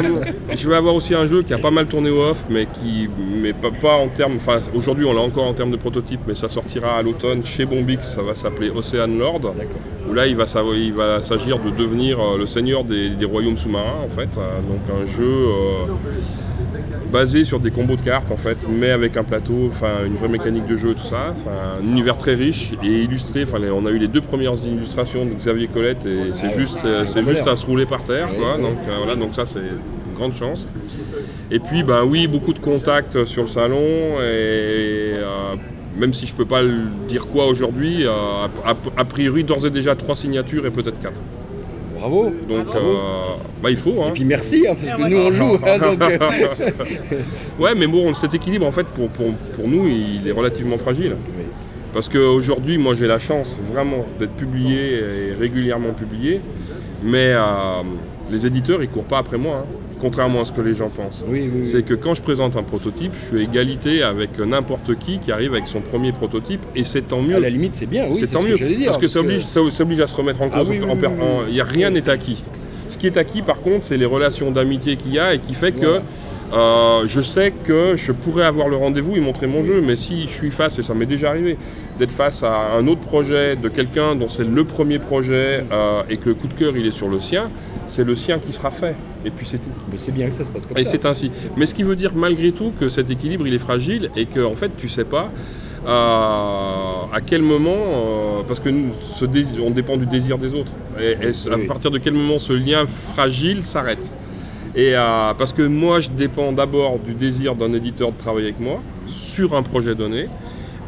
je 0.54 0.70
vais 0.70 0.76
avoir 0.76 0.94
aussi 0.96 1.16
un 1.16 1.26
jeu 1.26 1.44
qui 1.44 1.54
a 1.54 1.58
pas 1.58 1.72
mal 1.72 1.86
tourné 1.86 2.10
au 2.10 2.22
off, 2.24 2.44
mais 2.50 2.66
qui, 2.66 3.08
mais 3.42 3.54
pas, 3.54 3.72
pas 3.72 3.96
en 3.96 4.10
termes. 4.10 4.36
Enfin, 4.36 4.60
aujourd'hui 4.76 5.06
on 5.06 5.14
l'a 5.14 5.22
encore 5.22 5.46
en 5.46 5.54
termes 5.54 5.72
de 5.72 5.78
prototype, 5.78 6.20
mais 6.28 6.36
ça 6.36 6.50
sortira 6.50 6.98
à 6.98 7.02
l'automne 7.02 7.42
chez 7.46 7.64
Bombix. 7.66 8.16
Ça 8.16 8.22
va 8.22 8.36
s'appeler 8.36 8.70
Ocean 8.70 9.08
Lord. 9.18 9.54
Où 10.10 10.14
là, 10.14 10.28
il 10.28 10.36
va, 10.36 10.46
savoir- 10.46 10.76
il 10.76 10.92
va 10.92 11.22
s'agir 11.22 11.58
de 11.60 11.70
devenir 11.70 12.20
euh, 12.20 12.38
le 12.38 12.48
seigneur 12.48 12.84
des, 12.84 13.12
des 13.12 13.24
royaumes 13.26 13.58
sous-marins, 13.58 14.02
en 14.06 14.10
fait. 14.10 14.28
Euh, 14.38 14.60
donc 14.68 14.82
un 14.92 15.06
jeu 15.06 15.24
euh, 15.24 15.86
basé 17.12 17.46
sur 17.46 17.60
des 17.60 17.72
combos 17.72 17.96
de 17.96 18.02
cartes, 18.02 18.32
en 18.32 18.38
fait, 18.38 18.58
mais 18.70 18.92
avec 18.92 19.18
un 19.18 19.24
plateau, 19.24 19.70
enfin 19.70 20.06
une 20.06 20.16
vraie 20.16 20.28
mécanique 20.28 20.68
de 20.68 20.78
jeu, 20.78 20.94
tout 20.94 21.08
ça. 21.08 21.34
Un 21.80 21.84
univers 21.84 22.18
très 22.18 22.34
riche 22.34 22.72
et 22.84 23.04
illustré. 23.04 23.44
Enfin, 23.44 23.58
on 23.74 23.86
a 23.86 23.92
eu 23.92 23.98
les 23.98 24.08
deux 24.08 24.22
premières 24.22 24.56
illustrations 24.66 25.26
de 25.26 25.34
Xavier 25.34 25.68
Colette 25.68 26.06
et 26.06 26.34
c'est 26.34 26.58
juste, 26.58 26.80
euh, 26.86 27.06
c'est 27.06 27.24
juste 27.24 27.48
à 27.48 27.56
se 27.56 27.66
rouler 27.66 27.86
par 27.86 28.04
terre, 28.04 28.30
quoi. 28.36 28.58
Donc 28.58 28.78
euh, 28.88 28.98
voilà, 28.98 29.16
donc 29.16 29.34
ça 29.34 29.46
c'est 29.46 29.60
une 29.60 30.16
grande 30.16 30.34
chance. 30.34 30.68
Et 31.50 31.60
puis, 31.60 31.84
ben 31.84 32.06
oui, 32.06 32.28
beaucoup 32.28 32.54
de 32.54 32.60
contacts 32.60 33.26
sur 33.26 33.44
le 33.44 33.50
salon 33.50 33.82
et 34.22 35.16
euh, 35.18 35.56
même 35.98 36.14
si 36.14 36.26
je 36.26 36.34
peux 36.34 36.46
pas 36.46 36.62
dire 37.10 37.28
quoi 37.28 37.48
aujourd'hui, 37.48 38.06
euh, 38.06 38.48
a, 38.96 39.06
priori 39.06 39.44
d'ores 39.44 39.66
et 39.66 39.70
déjà 39.70 39.96
trois 39.96 40.16
signatures 40.16 40.66
et 40.66 40.72
peut-être 40.72 41.00
quatre. 41.02 41.22
Bravo. 41.98 42.32
Donc, 42.48 42.68
bah, 43.62 43.70
il 43.72 43.78
faut. 43.78 44.02
Hein. 44.02 44.10
Et 44.10 44.12
puis 44.12 44.26
merci, 44.26 44.66
hein, 44.68 44.76
parce 44.82 45.02
que 45.04 45.08
nous 45.10 45.18
on 45.18 45.32
joue. 45.32 45.58
hein, 45.66 45.78
donc, 45.98 46.02
euh, 46.02 46.18
Ouais, 47.60 47.76
mais 47.76 47.88
bon, 47.88 48.14
cet 48.14 48.34
équilibre, 48.34 48.66
en 48.66 48.72
fait, 48.72 48.86
pour, 48.88 49.10
pour, 49.10 49.32
pour 49.56 49.68
nous, 49.68 49.88
il 49.88 50.28
est 50.28 50.32
relativement 50.32 50.78
fragile. 50.78 51.14
Oui. 51.38 51.46
Parce 51.94 52.08
qu'aujourd'hui, 52.08 52.78
moi, 52.78 52.96
j'ai 52.96 53.08
la 53.08 53.20
chance 53.20 53.60
vraiment 53.72 54.06
d'être 54.20 54.32
publié 54.34 54.94
et 54.96 55.34
régulièrement 55.40 55.92
publié. 55.94 56.40
Mais 57.04 57.34
euh, 57.34 57.42
les 58.32 58.46
éditeurs, 58.46 58.82
ils 58.82 58.88
courent 58.90 59.04
pas 59.04 59.18
après 59.18 59.38
moi, 59.38 59.66
hein, 59.66 59.76
contrairement 60.00 60.42
à 60.42 60.46
ce 60.46 60.52
que 60.54 60.62
les 60.62 60.74
gens 60.74 60.88
pensent. 60.90 61.24
oui, 61.28 61.42
oui, 61.42 61.52
oui. 61.60 61.66
C'est 61.66 61.84
que 61.84 61.94
quand 61.96 62.14
je 62.14 62.22
présente 62.22 62.56
un 62.56 62.64
prototype, 62.64 63.12
je 63.20 63.26
suis 63.26 63.40
à 63.40 63.42
égalité 63.42 64.04
avec 64.04 64.40
n'importe 64.40 64.96
qui 65.00 65.18
qui 65.20 65.32
arrive 65.32 65.52
avec 65.54 65.68
son 65.68 65.82
premier 65.82 66.12
prototype, 66.14 66.62
et 66.76 66.84
c'est 66.86 67.02
tant 67.02 67.22
mieux. 67.22 67.36
À 67.36 67.40
la 67.40 67.50
limite, 67.50 67.74
c'est 67.74 67.88
bien, 67.88 68.06
oui. 68.08 68.16
c'est 68.16 68.26
ce 68.28 68.34
tant 68.34 68.40
que 68.44 68.48
mieux, 68.50 68.56
j'allais 68.56 68.76
dire, 68.76 68.86
parce 68.88 68.98
que 69.00 69.08
ça 69.08 69.20
oblige, 69.20 69.42
ça, 69.46 69.60
ça 69.72 69.84
oblige 69.84 70.00
à 70.00 70.08
se 70.08 70.16
remettre 70.16 70.42
en 70.42 70.50
Ah 70.54 70.60
cause. 70.60 70.70
oui, 70.70 70.80
oui, 70.82 70.90
en 70.90 70.94
oui, 70.94 71.00
per- 71.02 71.08
oui, 71.08 71.14
en- 71.22 71.40
oui. 71.40 71.46
il 71.50 71.56
y 71.56 71.62
a 71.62 71.66
rien 71.66 71.90
n'est 71.90 72.08
acquis. 72.10 72.42
Ce 73.02 73.08
qui 73.08 73.12
est 73.12 73.18
acquis, 73.20 73.42
par 73.42 73.62
contre, 73.62 73.88
c'est 73.88 73.98
les 73.98 74.06
relations 74.06 74.52
d'amitié 74.52 74.96
qu'il 74.96 75.12
y 75.12 75.18
a 75.18 75.34
et 75.34 75.40
qui 75.40 75.56
fait 75.56 75.72
que 75.72 76.02
euh, 76.54 77.08
je 77.08 77.20
sais 77.24 77.52
que 77.64 77.96
je 77.96 78.12
pourrais 78.12 78.46
avoir 78.46 78.68
le 78.70 78.76
rendez-vous 78.76 79.16
et 79.16 79.20
montrer 79.20 79.48
mon 79.48 79.64
jeu, 79.64 79.82
mais 79.84 79.96
si 79.96 80.28
je 80.28 80.34
suis 80.34 80.52
face, 80.52 80.78
et 80.78 80.84
ça 80.84 80.94
m'est 80.94 81.08
déjà 81.08 81.30
arrivé, 81.30 81.58
d'être 81.98 82.12
face 82.12 82.44
à 82.44 82.76
un 82.78 82.86
autre 82.86 83.02
projet 83.02 83.56
de 83.56 83.70
quelqu'un 83.70 84.14
dont 84.14 84.30
c'est 84.30 84.48
le 84.48 84.64
premier 84.66 85.00
projet 85.00 85.66
euh, 85.72 86.04
et 86.12 86.18
que 86.18 86.30
le 86.30 86.36
coup 86.36 86.46
de 86.46 86.54
cœur 86.54 86.78
il 86.78 86.86
est 86.86 86.92
sur 86.92 87.10
le 87.10 87.20
sien, 87.20 87.50
c'est 87.88 88.04
le 88.04 88.16
sien 88.16 88.38
qui 88.38 88.54
sera 88.54 88.70
fait. 88.70 88.96
Et 89.26 89.32
puis 89.32 89.48
c'est 89.50 89.58
tout. 89.58 89.72
Mais 89.92 89.98
c'est 89.98 90.12
bien 90.12 90.30
que 90.30 90.36
ça 90.36 90.46
se 90.46 90.52
passe 90.52 90.68
comme 90.68 90.78
Et 90.78 90.84
ça. 90.84 90.92
c'est 90.92 91.06
ainsi. 91.08 91.32
Mais 91.58 91.66
ce 91.66 91.74
qui 91.74 91.82
veut 91.82 91.96
dire 91.96 92.12
malgré 92.14 92.52
tout 92.52 92.72
que 92.80 92.88
cet 92.88 93.10
équilibre 93.10 93.48
il 93.48 93.56
est 93.56 93.60
fragile 93.60 94.12
et 94.16 94.28
que 94.28 94.42
en 94.46 94.56
fait 94.56 94.70
tu 94.78 94.90
sais 94.90 95.06
pas 95.06 95.32
à 95.88 97.20
quel 97.26 97.42
moment, 97.42 97.70
euh, 97.76 98.42
parce 98.48 98.60
que 98.60 98.70
nous 98.70 98.92
ce 99.16 99.26
désir- 99.26 99.64
on 99.66 99.72
dépend 99.72 99.98
du 99.98 100.06
désir 100.06 100.38
des 100.38 100.54
autres. 100.54 100.72
Et, 101.00 101.12
et 101.12 101.52
à 101.52 101.56
Oui. 101.58 101.68
partir 101.68 101.92
de 101.92 101.98
quel 101.98 102.14
moment 102.14 102.40
ce 102.40 102.54
lien 102.54 102.86
fragile 102.88 103.66
s'arrête. 103.66 104.12
Et 104.76 104.96
euh, 104.96 105.34
parce 105.38 105.54
que 105.54 105.64
moi, 105.64 106.00
je 106.00 106.10
dépends 106.10 106.52
d'abord 106.54 107.00
du 107.00 107.14
désir 107.14 107.56
d'un 107.56 107.74
éditeur 107.74 108.12
de 108.12 108.18
travailler 108.18 108.48
avec 108.48 108.60
moi 108.60 108.80
sur 109.08 109.56
un 109.56 109.64
projet 109.64 109.96
donné, 109.96 110.28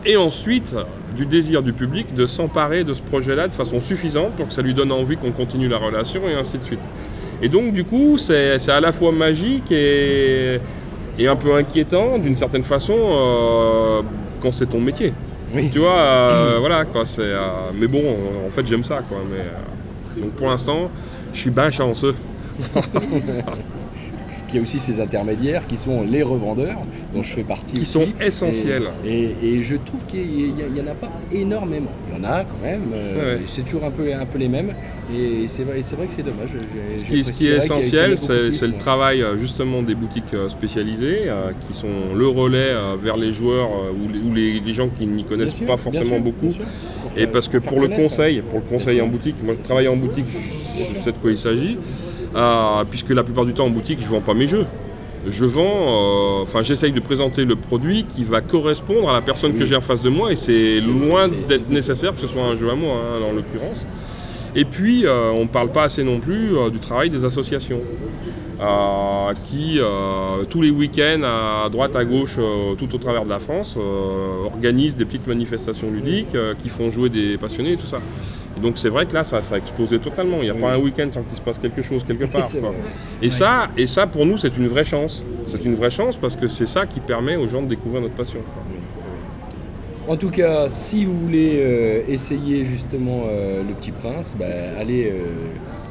et 0.06 0.16
ensuite 0.18 0.76
du 1.18 1.26
désir 1.26 1.62
du 1.62 1.74
public 1.74 2.14
de 2.16 2.26
s'emparer 2.26 2.84
de 2.84 2.94
ce 2.94 3.02
projet-là 3.02 3.48
de 3.48 3.54
façon 3.54 3.80
suffisante 3.82 4.32
pour 4.36 4.48
que 4.48 4.54
ça 4.54 4.62
lui 4.62 4.74
donne 4.74 4.92
envie 4.92 5.18
qu'on 5.18 5.32
continue 5.32 5.68
la 5.68 5.78
relation 5.78 6.22
et 6.30 6.34
ainsi 6.34 6.58
de 6.58 6.64
suite. 6.64 6.80
Et 7.42 7.50
donc, 7.50 7.74
du 7.74 7.84
coup, 7.84 8.18
c'est 8.18 8.58
c'est 8.60 8.72
à 8.72 8.80
la 8.80 8.92
fois 8.94 9.12
magique 9.12 9.70
et, 9.72 10.60
et 11.20 11.28
un 11.28 11.36
peu 11.36 11.54
inquiétant 11.56 12.18
d'une 12.18 12.36
certaine 12.36 12.64
façon 12.64 12.96
euh, 12.98 14.02
quand 14.44 14.52
c'est 14.52 14.68
ton 14.68 14.82
métier. 14.82 15.14
Oui. 15.56 15.70
Tu 15.72 15.80
vois, 15.80 15.98
euh, 15.98 16.58
voilà 16.60 16.84
quoi. 16.86 17.06
C'est. 17.06 17.22
euh, 17.22 17.72
mais 17.74 17.88
bon, 17.88 18.04
en 18.48 18.52
fait, 18.52 18.66
j'aime 18.68 18.84
ça 18.84 19.02
quoi. 19.08 19.20
Mais 19.30 19.40
euh, 19.40 20.22
donc 20.22 20.32
pour 20.34 20.48
l'instant, 20.48 20.92
je 21.34 21.40
suis 21.40 21.50
bien 21.50 21.72
chanceux. 21.72 22.16
Puis 24.54 24.60
il 24.60 24.66
y 24.66 24.66
a 24.66 24.70
aussi 24.70 24.78
ces 24.78 25.02
intermédiaires 25.02 25.66
qui 25.66 25.76
sont 25.78 26.04
les 26.04 26.22
revendeurs, 26.22 26.78
dont 27.12 27.24
je 27.24 27.30
fais 27.34 27.42
partie 27.42 27.74
Qui 27.74 27.82
aussi. 27.82 27.92
sont 27.92 28.06
essentiels. 28.22 28.84
Et, 29.04 29.32
et- 29.42 29.54
et 29.56 29.64
je 29.64 29.76
trouve 29.78 30.06
qu'il 30.06 30.54
n'y 30.54 30.80
en 30.80 30.86
a 30.92 30.94
pas 30.94 31.12
énormément. 31.32 31.90
Il 32.08 32.22
y 32.22 32.22
en 32.22 32.30
a 32.30 32.44
quand 32.44 32.62
même, 32.62 32.92
euh, 32.94 33.38
Ouais, 33.38 33.42
c'est 33.48 33.64
toujours 33.64 33.84
un 33.84 33.90
peu, 33.90 34.14
un 34.14 34.26
peu 34.28 34.38
les 34.38 34.50
mêmes. 34.50 34.74
Et 35.12 35.48
c'est 35.48 35.64
vrai, 35.64 35.80
que 35.80 36.14
c'est 36.14 36.22
dommage. 36.22 36.50
Ce 36.96 37.04
qui, 37.04 37.26
ce 37.26 37.32
qui 37.32 37.48
est 37.48 37.58
essentiel, 37.58 38.20
c'est 38.20 38.68
le 38.68 38.74
travail 38.78 39.24
euh, 39.24 39.38
justement 39.40 39.82
des 39.82 39.96
boutiques 39.96 40.32
euh, 40.36 40.50
spécialisées, 40.50 41.22
euh, 41.30 41.50
qui 41.68 41.76
sont 41.76 42.14
le 42.16 42.28
relais 42.28 42.74
euh, 42.74 42.96
vers 43.02 43.18
les 43.18 43.34
joueurs 43.34 43.70
ou, 43.72 44.12
les, 44.14 44.20
ou 44.20 44.34
les- 44.36 44.60
les 44.60 44.74
gens 44.76 44.88
qui 44.90 45.08
n'y 45.08 45.24
connaissent 45.24 45.62
pas 45.62 45.78
forcément 45.78 46.04
sûr, 46.18 46.20
beaucoup. 46.22 46.52
sûr. 46.52 46.64
Pour 47.10 47.18
Et 47.20 47.26
parce 47.26 47.48
que 47.48 47.58
pour 47.58 47.80
le 47.80 47.88
conseil, 47.88 48.42
pour 48.42 48.60
le 48.60 48.66
conseil 48.66 48.96
Bien 48.98 49.04
en 49.06 49.08
sûr. 49.08 49.14
boutique, 49.18 49.36
moi 49.44 49.56
je 49.58 49.64
travaille 49.64 49.88
en 49.88 49.96
boutique, 49.96 50.26
je 50.78 51.00
sais 51.04 51.12
de 51.12 51.18
quoi 51.18 51.32
il 51.32 51.40
s'agit, 51.40 51.78
euh, 52.36 52.84
puisque 52.90 53.10
la 53.10 53.24
plupart 53.24 53.46
du 53.46 53.54
temps 53.54 53.66
en 53.66 53.70
boutique 53.70 54.00
je 54.02 54.08
vends 54.08 54.22
pas 54.22 54.34
mes 54.34 54.48
jeux. 54.48 54.66
Je 55.28 55.46
vends, 55.46 55.64
euh, 55.64 56.44
enfin 56.44 56.64
j'essaye 56.64 56.92
de 56.92 57.00
présenter 57.00 57.46
le 57.46 57.56
produit 57.56 58.06
qui 58.14 58.26
va 58.26 58.42
correspondre 58.42 59.10
à 59.10 59.14
la 59.14 59.22
personne 59.22 59.58
que 59.58 59.64
j'ai 59.64 59.76
en 59.76 59.82
face 59.82 60.02
de 60.02 60.10
moi 60.10 60.34
et 60.34 60.36
c'est 60.36 60.82
loin 60.82 61.30
d'être 61.30 61.70
nécessaire 61.70 62.14
que 62.14 62.20
ce 62.20 62.28
soit 62.28 62.44
un 62.44 62.58
jeu 62.58 62.70
à 62.70 62.76
moi 62.76 62.96
hein, 62.96 63.24
en 63.30 63.34
l'occurrence. 63.34 63.86
Et 64.56 64.66
puis 64.66 65.06
euh, 65.06 65.32
on 65.32 65.44
ne 65.44 65.48
parle 65.48 65.72
pas 65.72 65.84
assez 65.84 66.04
non 66.04 66.20
plus 66.20 66.58
euh, 66.58 66.70
du 66.70 66.80
travail 66.80 67.10
des 67.10 67.24
associations. 67.24 67.80
qui 69.50 69.80
tous 70.50 70.62
les 70.62 70.72
week-ends 70.72 71.24
à 71.24 71.70
droite 71.70 71.96
à 71.96 72.06
gauche 72.06 72.38
tout 72.78 72.96
au 72.96 72.98
travers 72.98 73.24
de 73.26 73.30
la 73.30 73.40
France 73.40 73.76
organisent 74.46 74.96
des 74.96 75.06
petites 75.06 75.28
manifestations 75.28 75.90
ludiques 75.92 76.36
qui 76.62 76.70
font 76.70 76.90
jouer 76.90 77.10
des 77.10 77.38
passionnés 77.38 77.74
et 77.74 77.78
tout 77.78 77.88
ça. 77.88 78.00
Et 78.56 78.60
donc 78.60 78.78
c'est 78.78 78.90
vrai 78.90 79.06
que 79.06 79.14
là 79.14 79.24
ça, 79.24 79.42
ça 79.44 79.56
a 79.56 79.58
explosé 79.58 80.00
totalement. 80.00 80.38
Il 80.42 80.44
n'y 80.44 80.50
a 80.50 80.54
Oui. 80.54 80.62
pas 80.62 80.74
un 80.74 80.78
week-end 80.80 81.08
sans 81.12 81.24
qu'il 81.24 81.36
se 81.38 81.42
passe 81.42 81.58
quelque 81.58 81.82
chose 81.82 82.04
quelque 82.08 82.26
part. 82.26 82.48
Quoi. 82.50 82.72
Et 83.22 83.30
ça, 83.32 83.70
et 83.78 83.88
ça 83.88 84.06
pour 84.08 84.26
nous 84.26 84.38
c'est 84.38 84.56
une 84.58 84.68
vraie 84.68 84.84
chance. 84.86 85.24
C'est 85.48 85.64
une 85.66 85.76
vraie 85.76 85.90
chance 85.92 86.18
parce 86.18 86.36
que 86.36 86.48
c'est 86.48 86.68
ça 86.68 86.86
qui 86.86 87.00
permet 87.00 87.36
aux 87.36 87.48
gens 87.48 87.62
de 87.64 87.68
découvrir 87.68 88.02
notre 88.02 88.14
passion. 88.16 88.40
quoi. 88.54 88.64
En 90.06 90.18
tout 90.18 90.30
cas, 90.30 90.68
si 90.70 91.06
vous 91.06 91.18
voulez 91.18 91.54
euh, 91.64 92.02
essayer 92.10 92.66
justement 92.66 93.22
euh, 93.26 93.64
le 93.66 93.74
Petit 93.74 93.92
Prince, 93.92 94.36
bah, 94.38 94.46
allez 94.78 95.10
euh, 95.10 95.34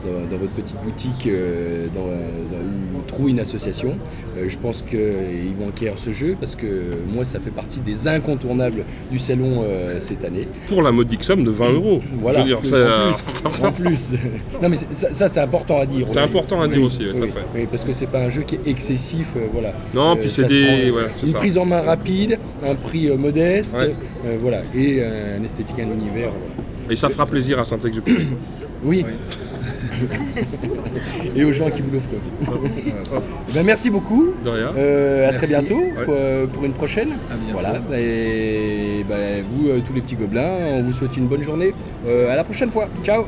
dans, 0.05 0.37
votre 0.37 0.53
petite 0.53 0.77
boutique 0.83 1.27
euh, 1.27 1.87
dans, 1.95 2.01
dans- 2.07 3.03
trouver 3.09 3.33
une 3.33 3.41
association. 3.41 3.97
Euh, 4.39 4.45
je 4.49 4.57
pense 4.59 4.81
qu'ils 4.83 5.55
vont 5.59 5.69
acquérir 5.69 5.99
ce 5.99 6.13
jeu 6.13 6.37
parce 6.39 6.55
que 6.55 6.67
moi, 7.13 7.25
ça 7.25 7.41
fait 7.41 7.51
partie 7.51 7.81
des 7.81 8.07
incontournables 8.07 8.85
du 9.11 9.19
salon 9.19 9.65
euh, 9.65 9.97
cette 10.01 10.25
année. 10.25 10.47
Pour 10.69 10.83
la 10.83 10.93
modique 10.93 11.25
somme 11.25 11.43
de 11.45 11.51
20 11.51 11.73
euros. 11.73 12.01
Voilà, 12.21 12.41
Je 12.43 12.47
dire, 12.47 12.59
en 12.59 12.61
plus. 12.63 13.65
en 13.65 13.73
plus. 13.73 14.13
non, 14.63 14.69
mais 14.69 14.77
ça, 14.93 15.13
ça, 15.13 15.29
c'est 15.29 15.41
important 15.41 15.81
à 15.81 15.87
dire. 15.87 16.07
C'est 16.13 16.21
important 16.21 16.63
à 16.63 16.69
dire 16.69 16.79
Oui, 16.79 16.85
aussi, 16.87 17.03
oui, 17.05 17.11
tout 17.19 17.25
à 17.25 17.27
fait. 17.27 17.45
oui, 17.57 17.67
parce 17.69 17.85
que 17.85 17.93
c'est 17.93 18.07
pas 18.07 18.21
un 18.21 18.31
jeu 18.31 18.43
qui 18.43 18.55
est 18.55 18.67
excessif, 18.69 19.27
voilà. 19.53 19.73
Non, 19.93 20.17
puis 20.17 20.31
c'est 20.31 20.45
des. 20.45 20.65
prend- 20.91 20.99
ouais, 21.01 21.09
c'est 21.17 21.27
une 21.27 21.33
ça. 21.33 21.39
prise 21.39 21.59
en 21.59 21.65
main 21.65 21.81
rapide, 21.83 22.39
un 22.65 22.77
prix 22.77 23.09
modeste, 23.17 23.77
Ouais. 23.77 24.37
voilà, 24.41 24.63
et 24.75 25.03
un 25.03 25.43
esthétique, 25.43 25.77
un 25.81 25.93
univers. 25.93 26.31
voilà. 26.31 26.93
Et 26.93 26.97
ça 26.97 27.09
fera 27.09 27.27
plaisir 27.27 27.59
à 27.59 27.65
Saint-Exupéry. 27.65 28.29
Oui. 28.85 29.05
et 31.37 31.45
aux 31.45 31.53
gens 31.53 31.71
qui 31.71 31.83
vous 31.83 31.91
l'offrent 31.91 32.15
aussi. 32.17 32.29
Eh 33.49 33.53
ben, 33.53 33.65
merci 33.65 33.91
beaucoup. 33.91 34.33
De 34.45 34.49
rien. 34.51 34.73
Euh, 34.77 35.29
à 35.29 35.33
très 35.33 35.47
bientôt 35.47 35.79
Ouais. 35.81 36.05
pour, 36.05 36.15
euh, 36.17 36.47
pour 36.47 36.65
une 36.65 36.73
prochaine. 36.73 37.11
À 37.31 37.37
bientôt. 37.37 37.53
Voilà. 37.61 37.81
Et 37.99 39.05
ben, 39.09 39.45
vous, 39.49 39.69
euh, 39.69 39.81
tous 39.85 39.93
les 39.93 40.01
petits 40.01 40.17
gobelins, 40.17 40.57
on 40.79 40.83
vous 40.83 40.93
souhaite 40.93 41.17
une 41.17 41.27
bonne 41.27 41.43
journée. 41.43 41.75
Euh, 42.07 42.33
à 42.33 42.37
la 42.37 42.45
prochaine 42.45 42.71
fois. 42.71 42.89
Ciao. 43.03 43.25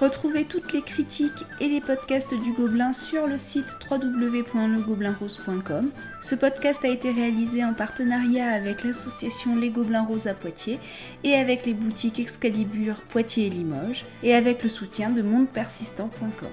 Retrouvez 0.00 0.44
toutes 0.44 0.72
les 0.74 0.82
critiques 0.82 1.46
et 1.58 1.68
les 1.68 1.80
podcasts 1.80 2.34
du 2.34 2.52
Gobelin 2.52 2.92
sur 2.92 3.26
le 3.26 3.38
site 3.38 3.78
www.legoblinrose.com. 3.90 5.90
Ce 6.20 6.34
podcast 6.34 6.84
a 6.84 6.88
été 6.88 7.10
réalisé 7.10 7.64
en 7.64 7.72
partenariat 7.72 8.48
avec 8.48 8.84
l'association 8.84 9.56
Les 9.56 9.70
Gobelins 9.70 10.04
Roses 10.04 10.26
à 10.26 10.34
Poitiers 10.34 10.80
et 11.24 11.34
avec 11.34 11.64
les 11.64 11.72
boutiques 11.72 12.20
Excalibur 12.20 12.96
Poitiers 13.08 13.46
et 13.46 13.50
Limoges 13.50 14.04
et 14.22 14.34
avec 14.34 14.62
le 14.62 14.68
soutien 14.68 15.08
de 15.08 15.22
mondepersistant.com. 15.22 16.50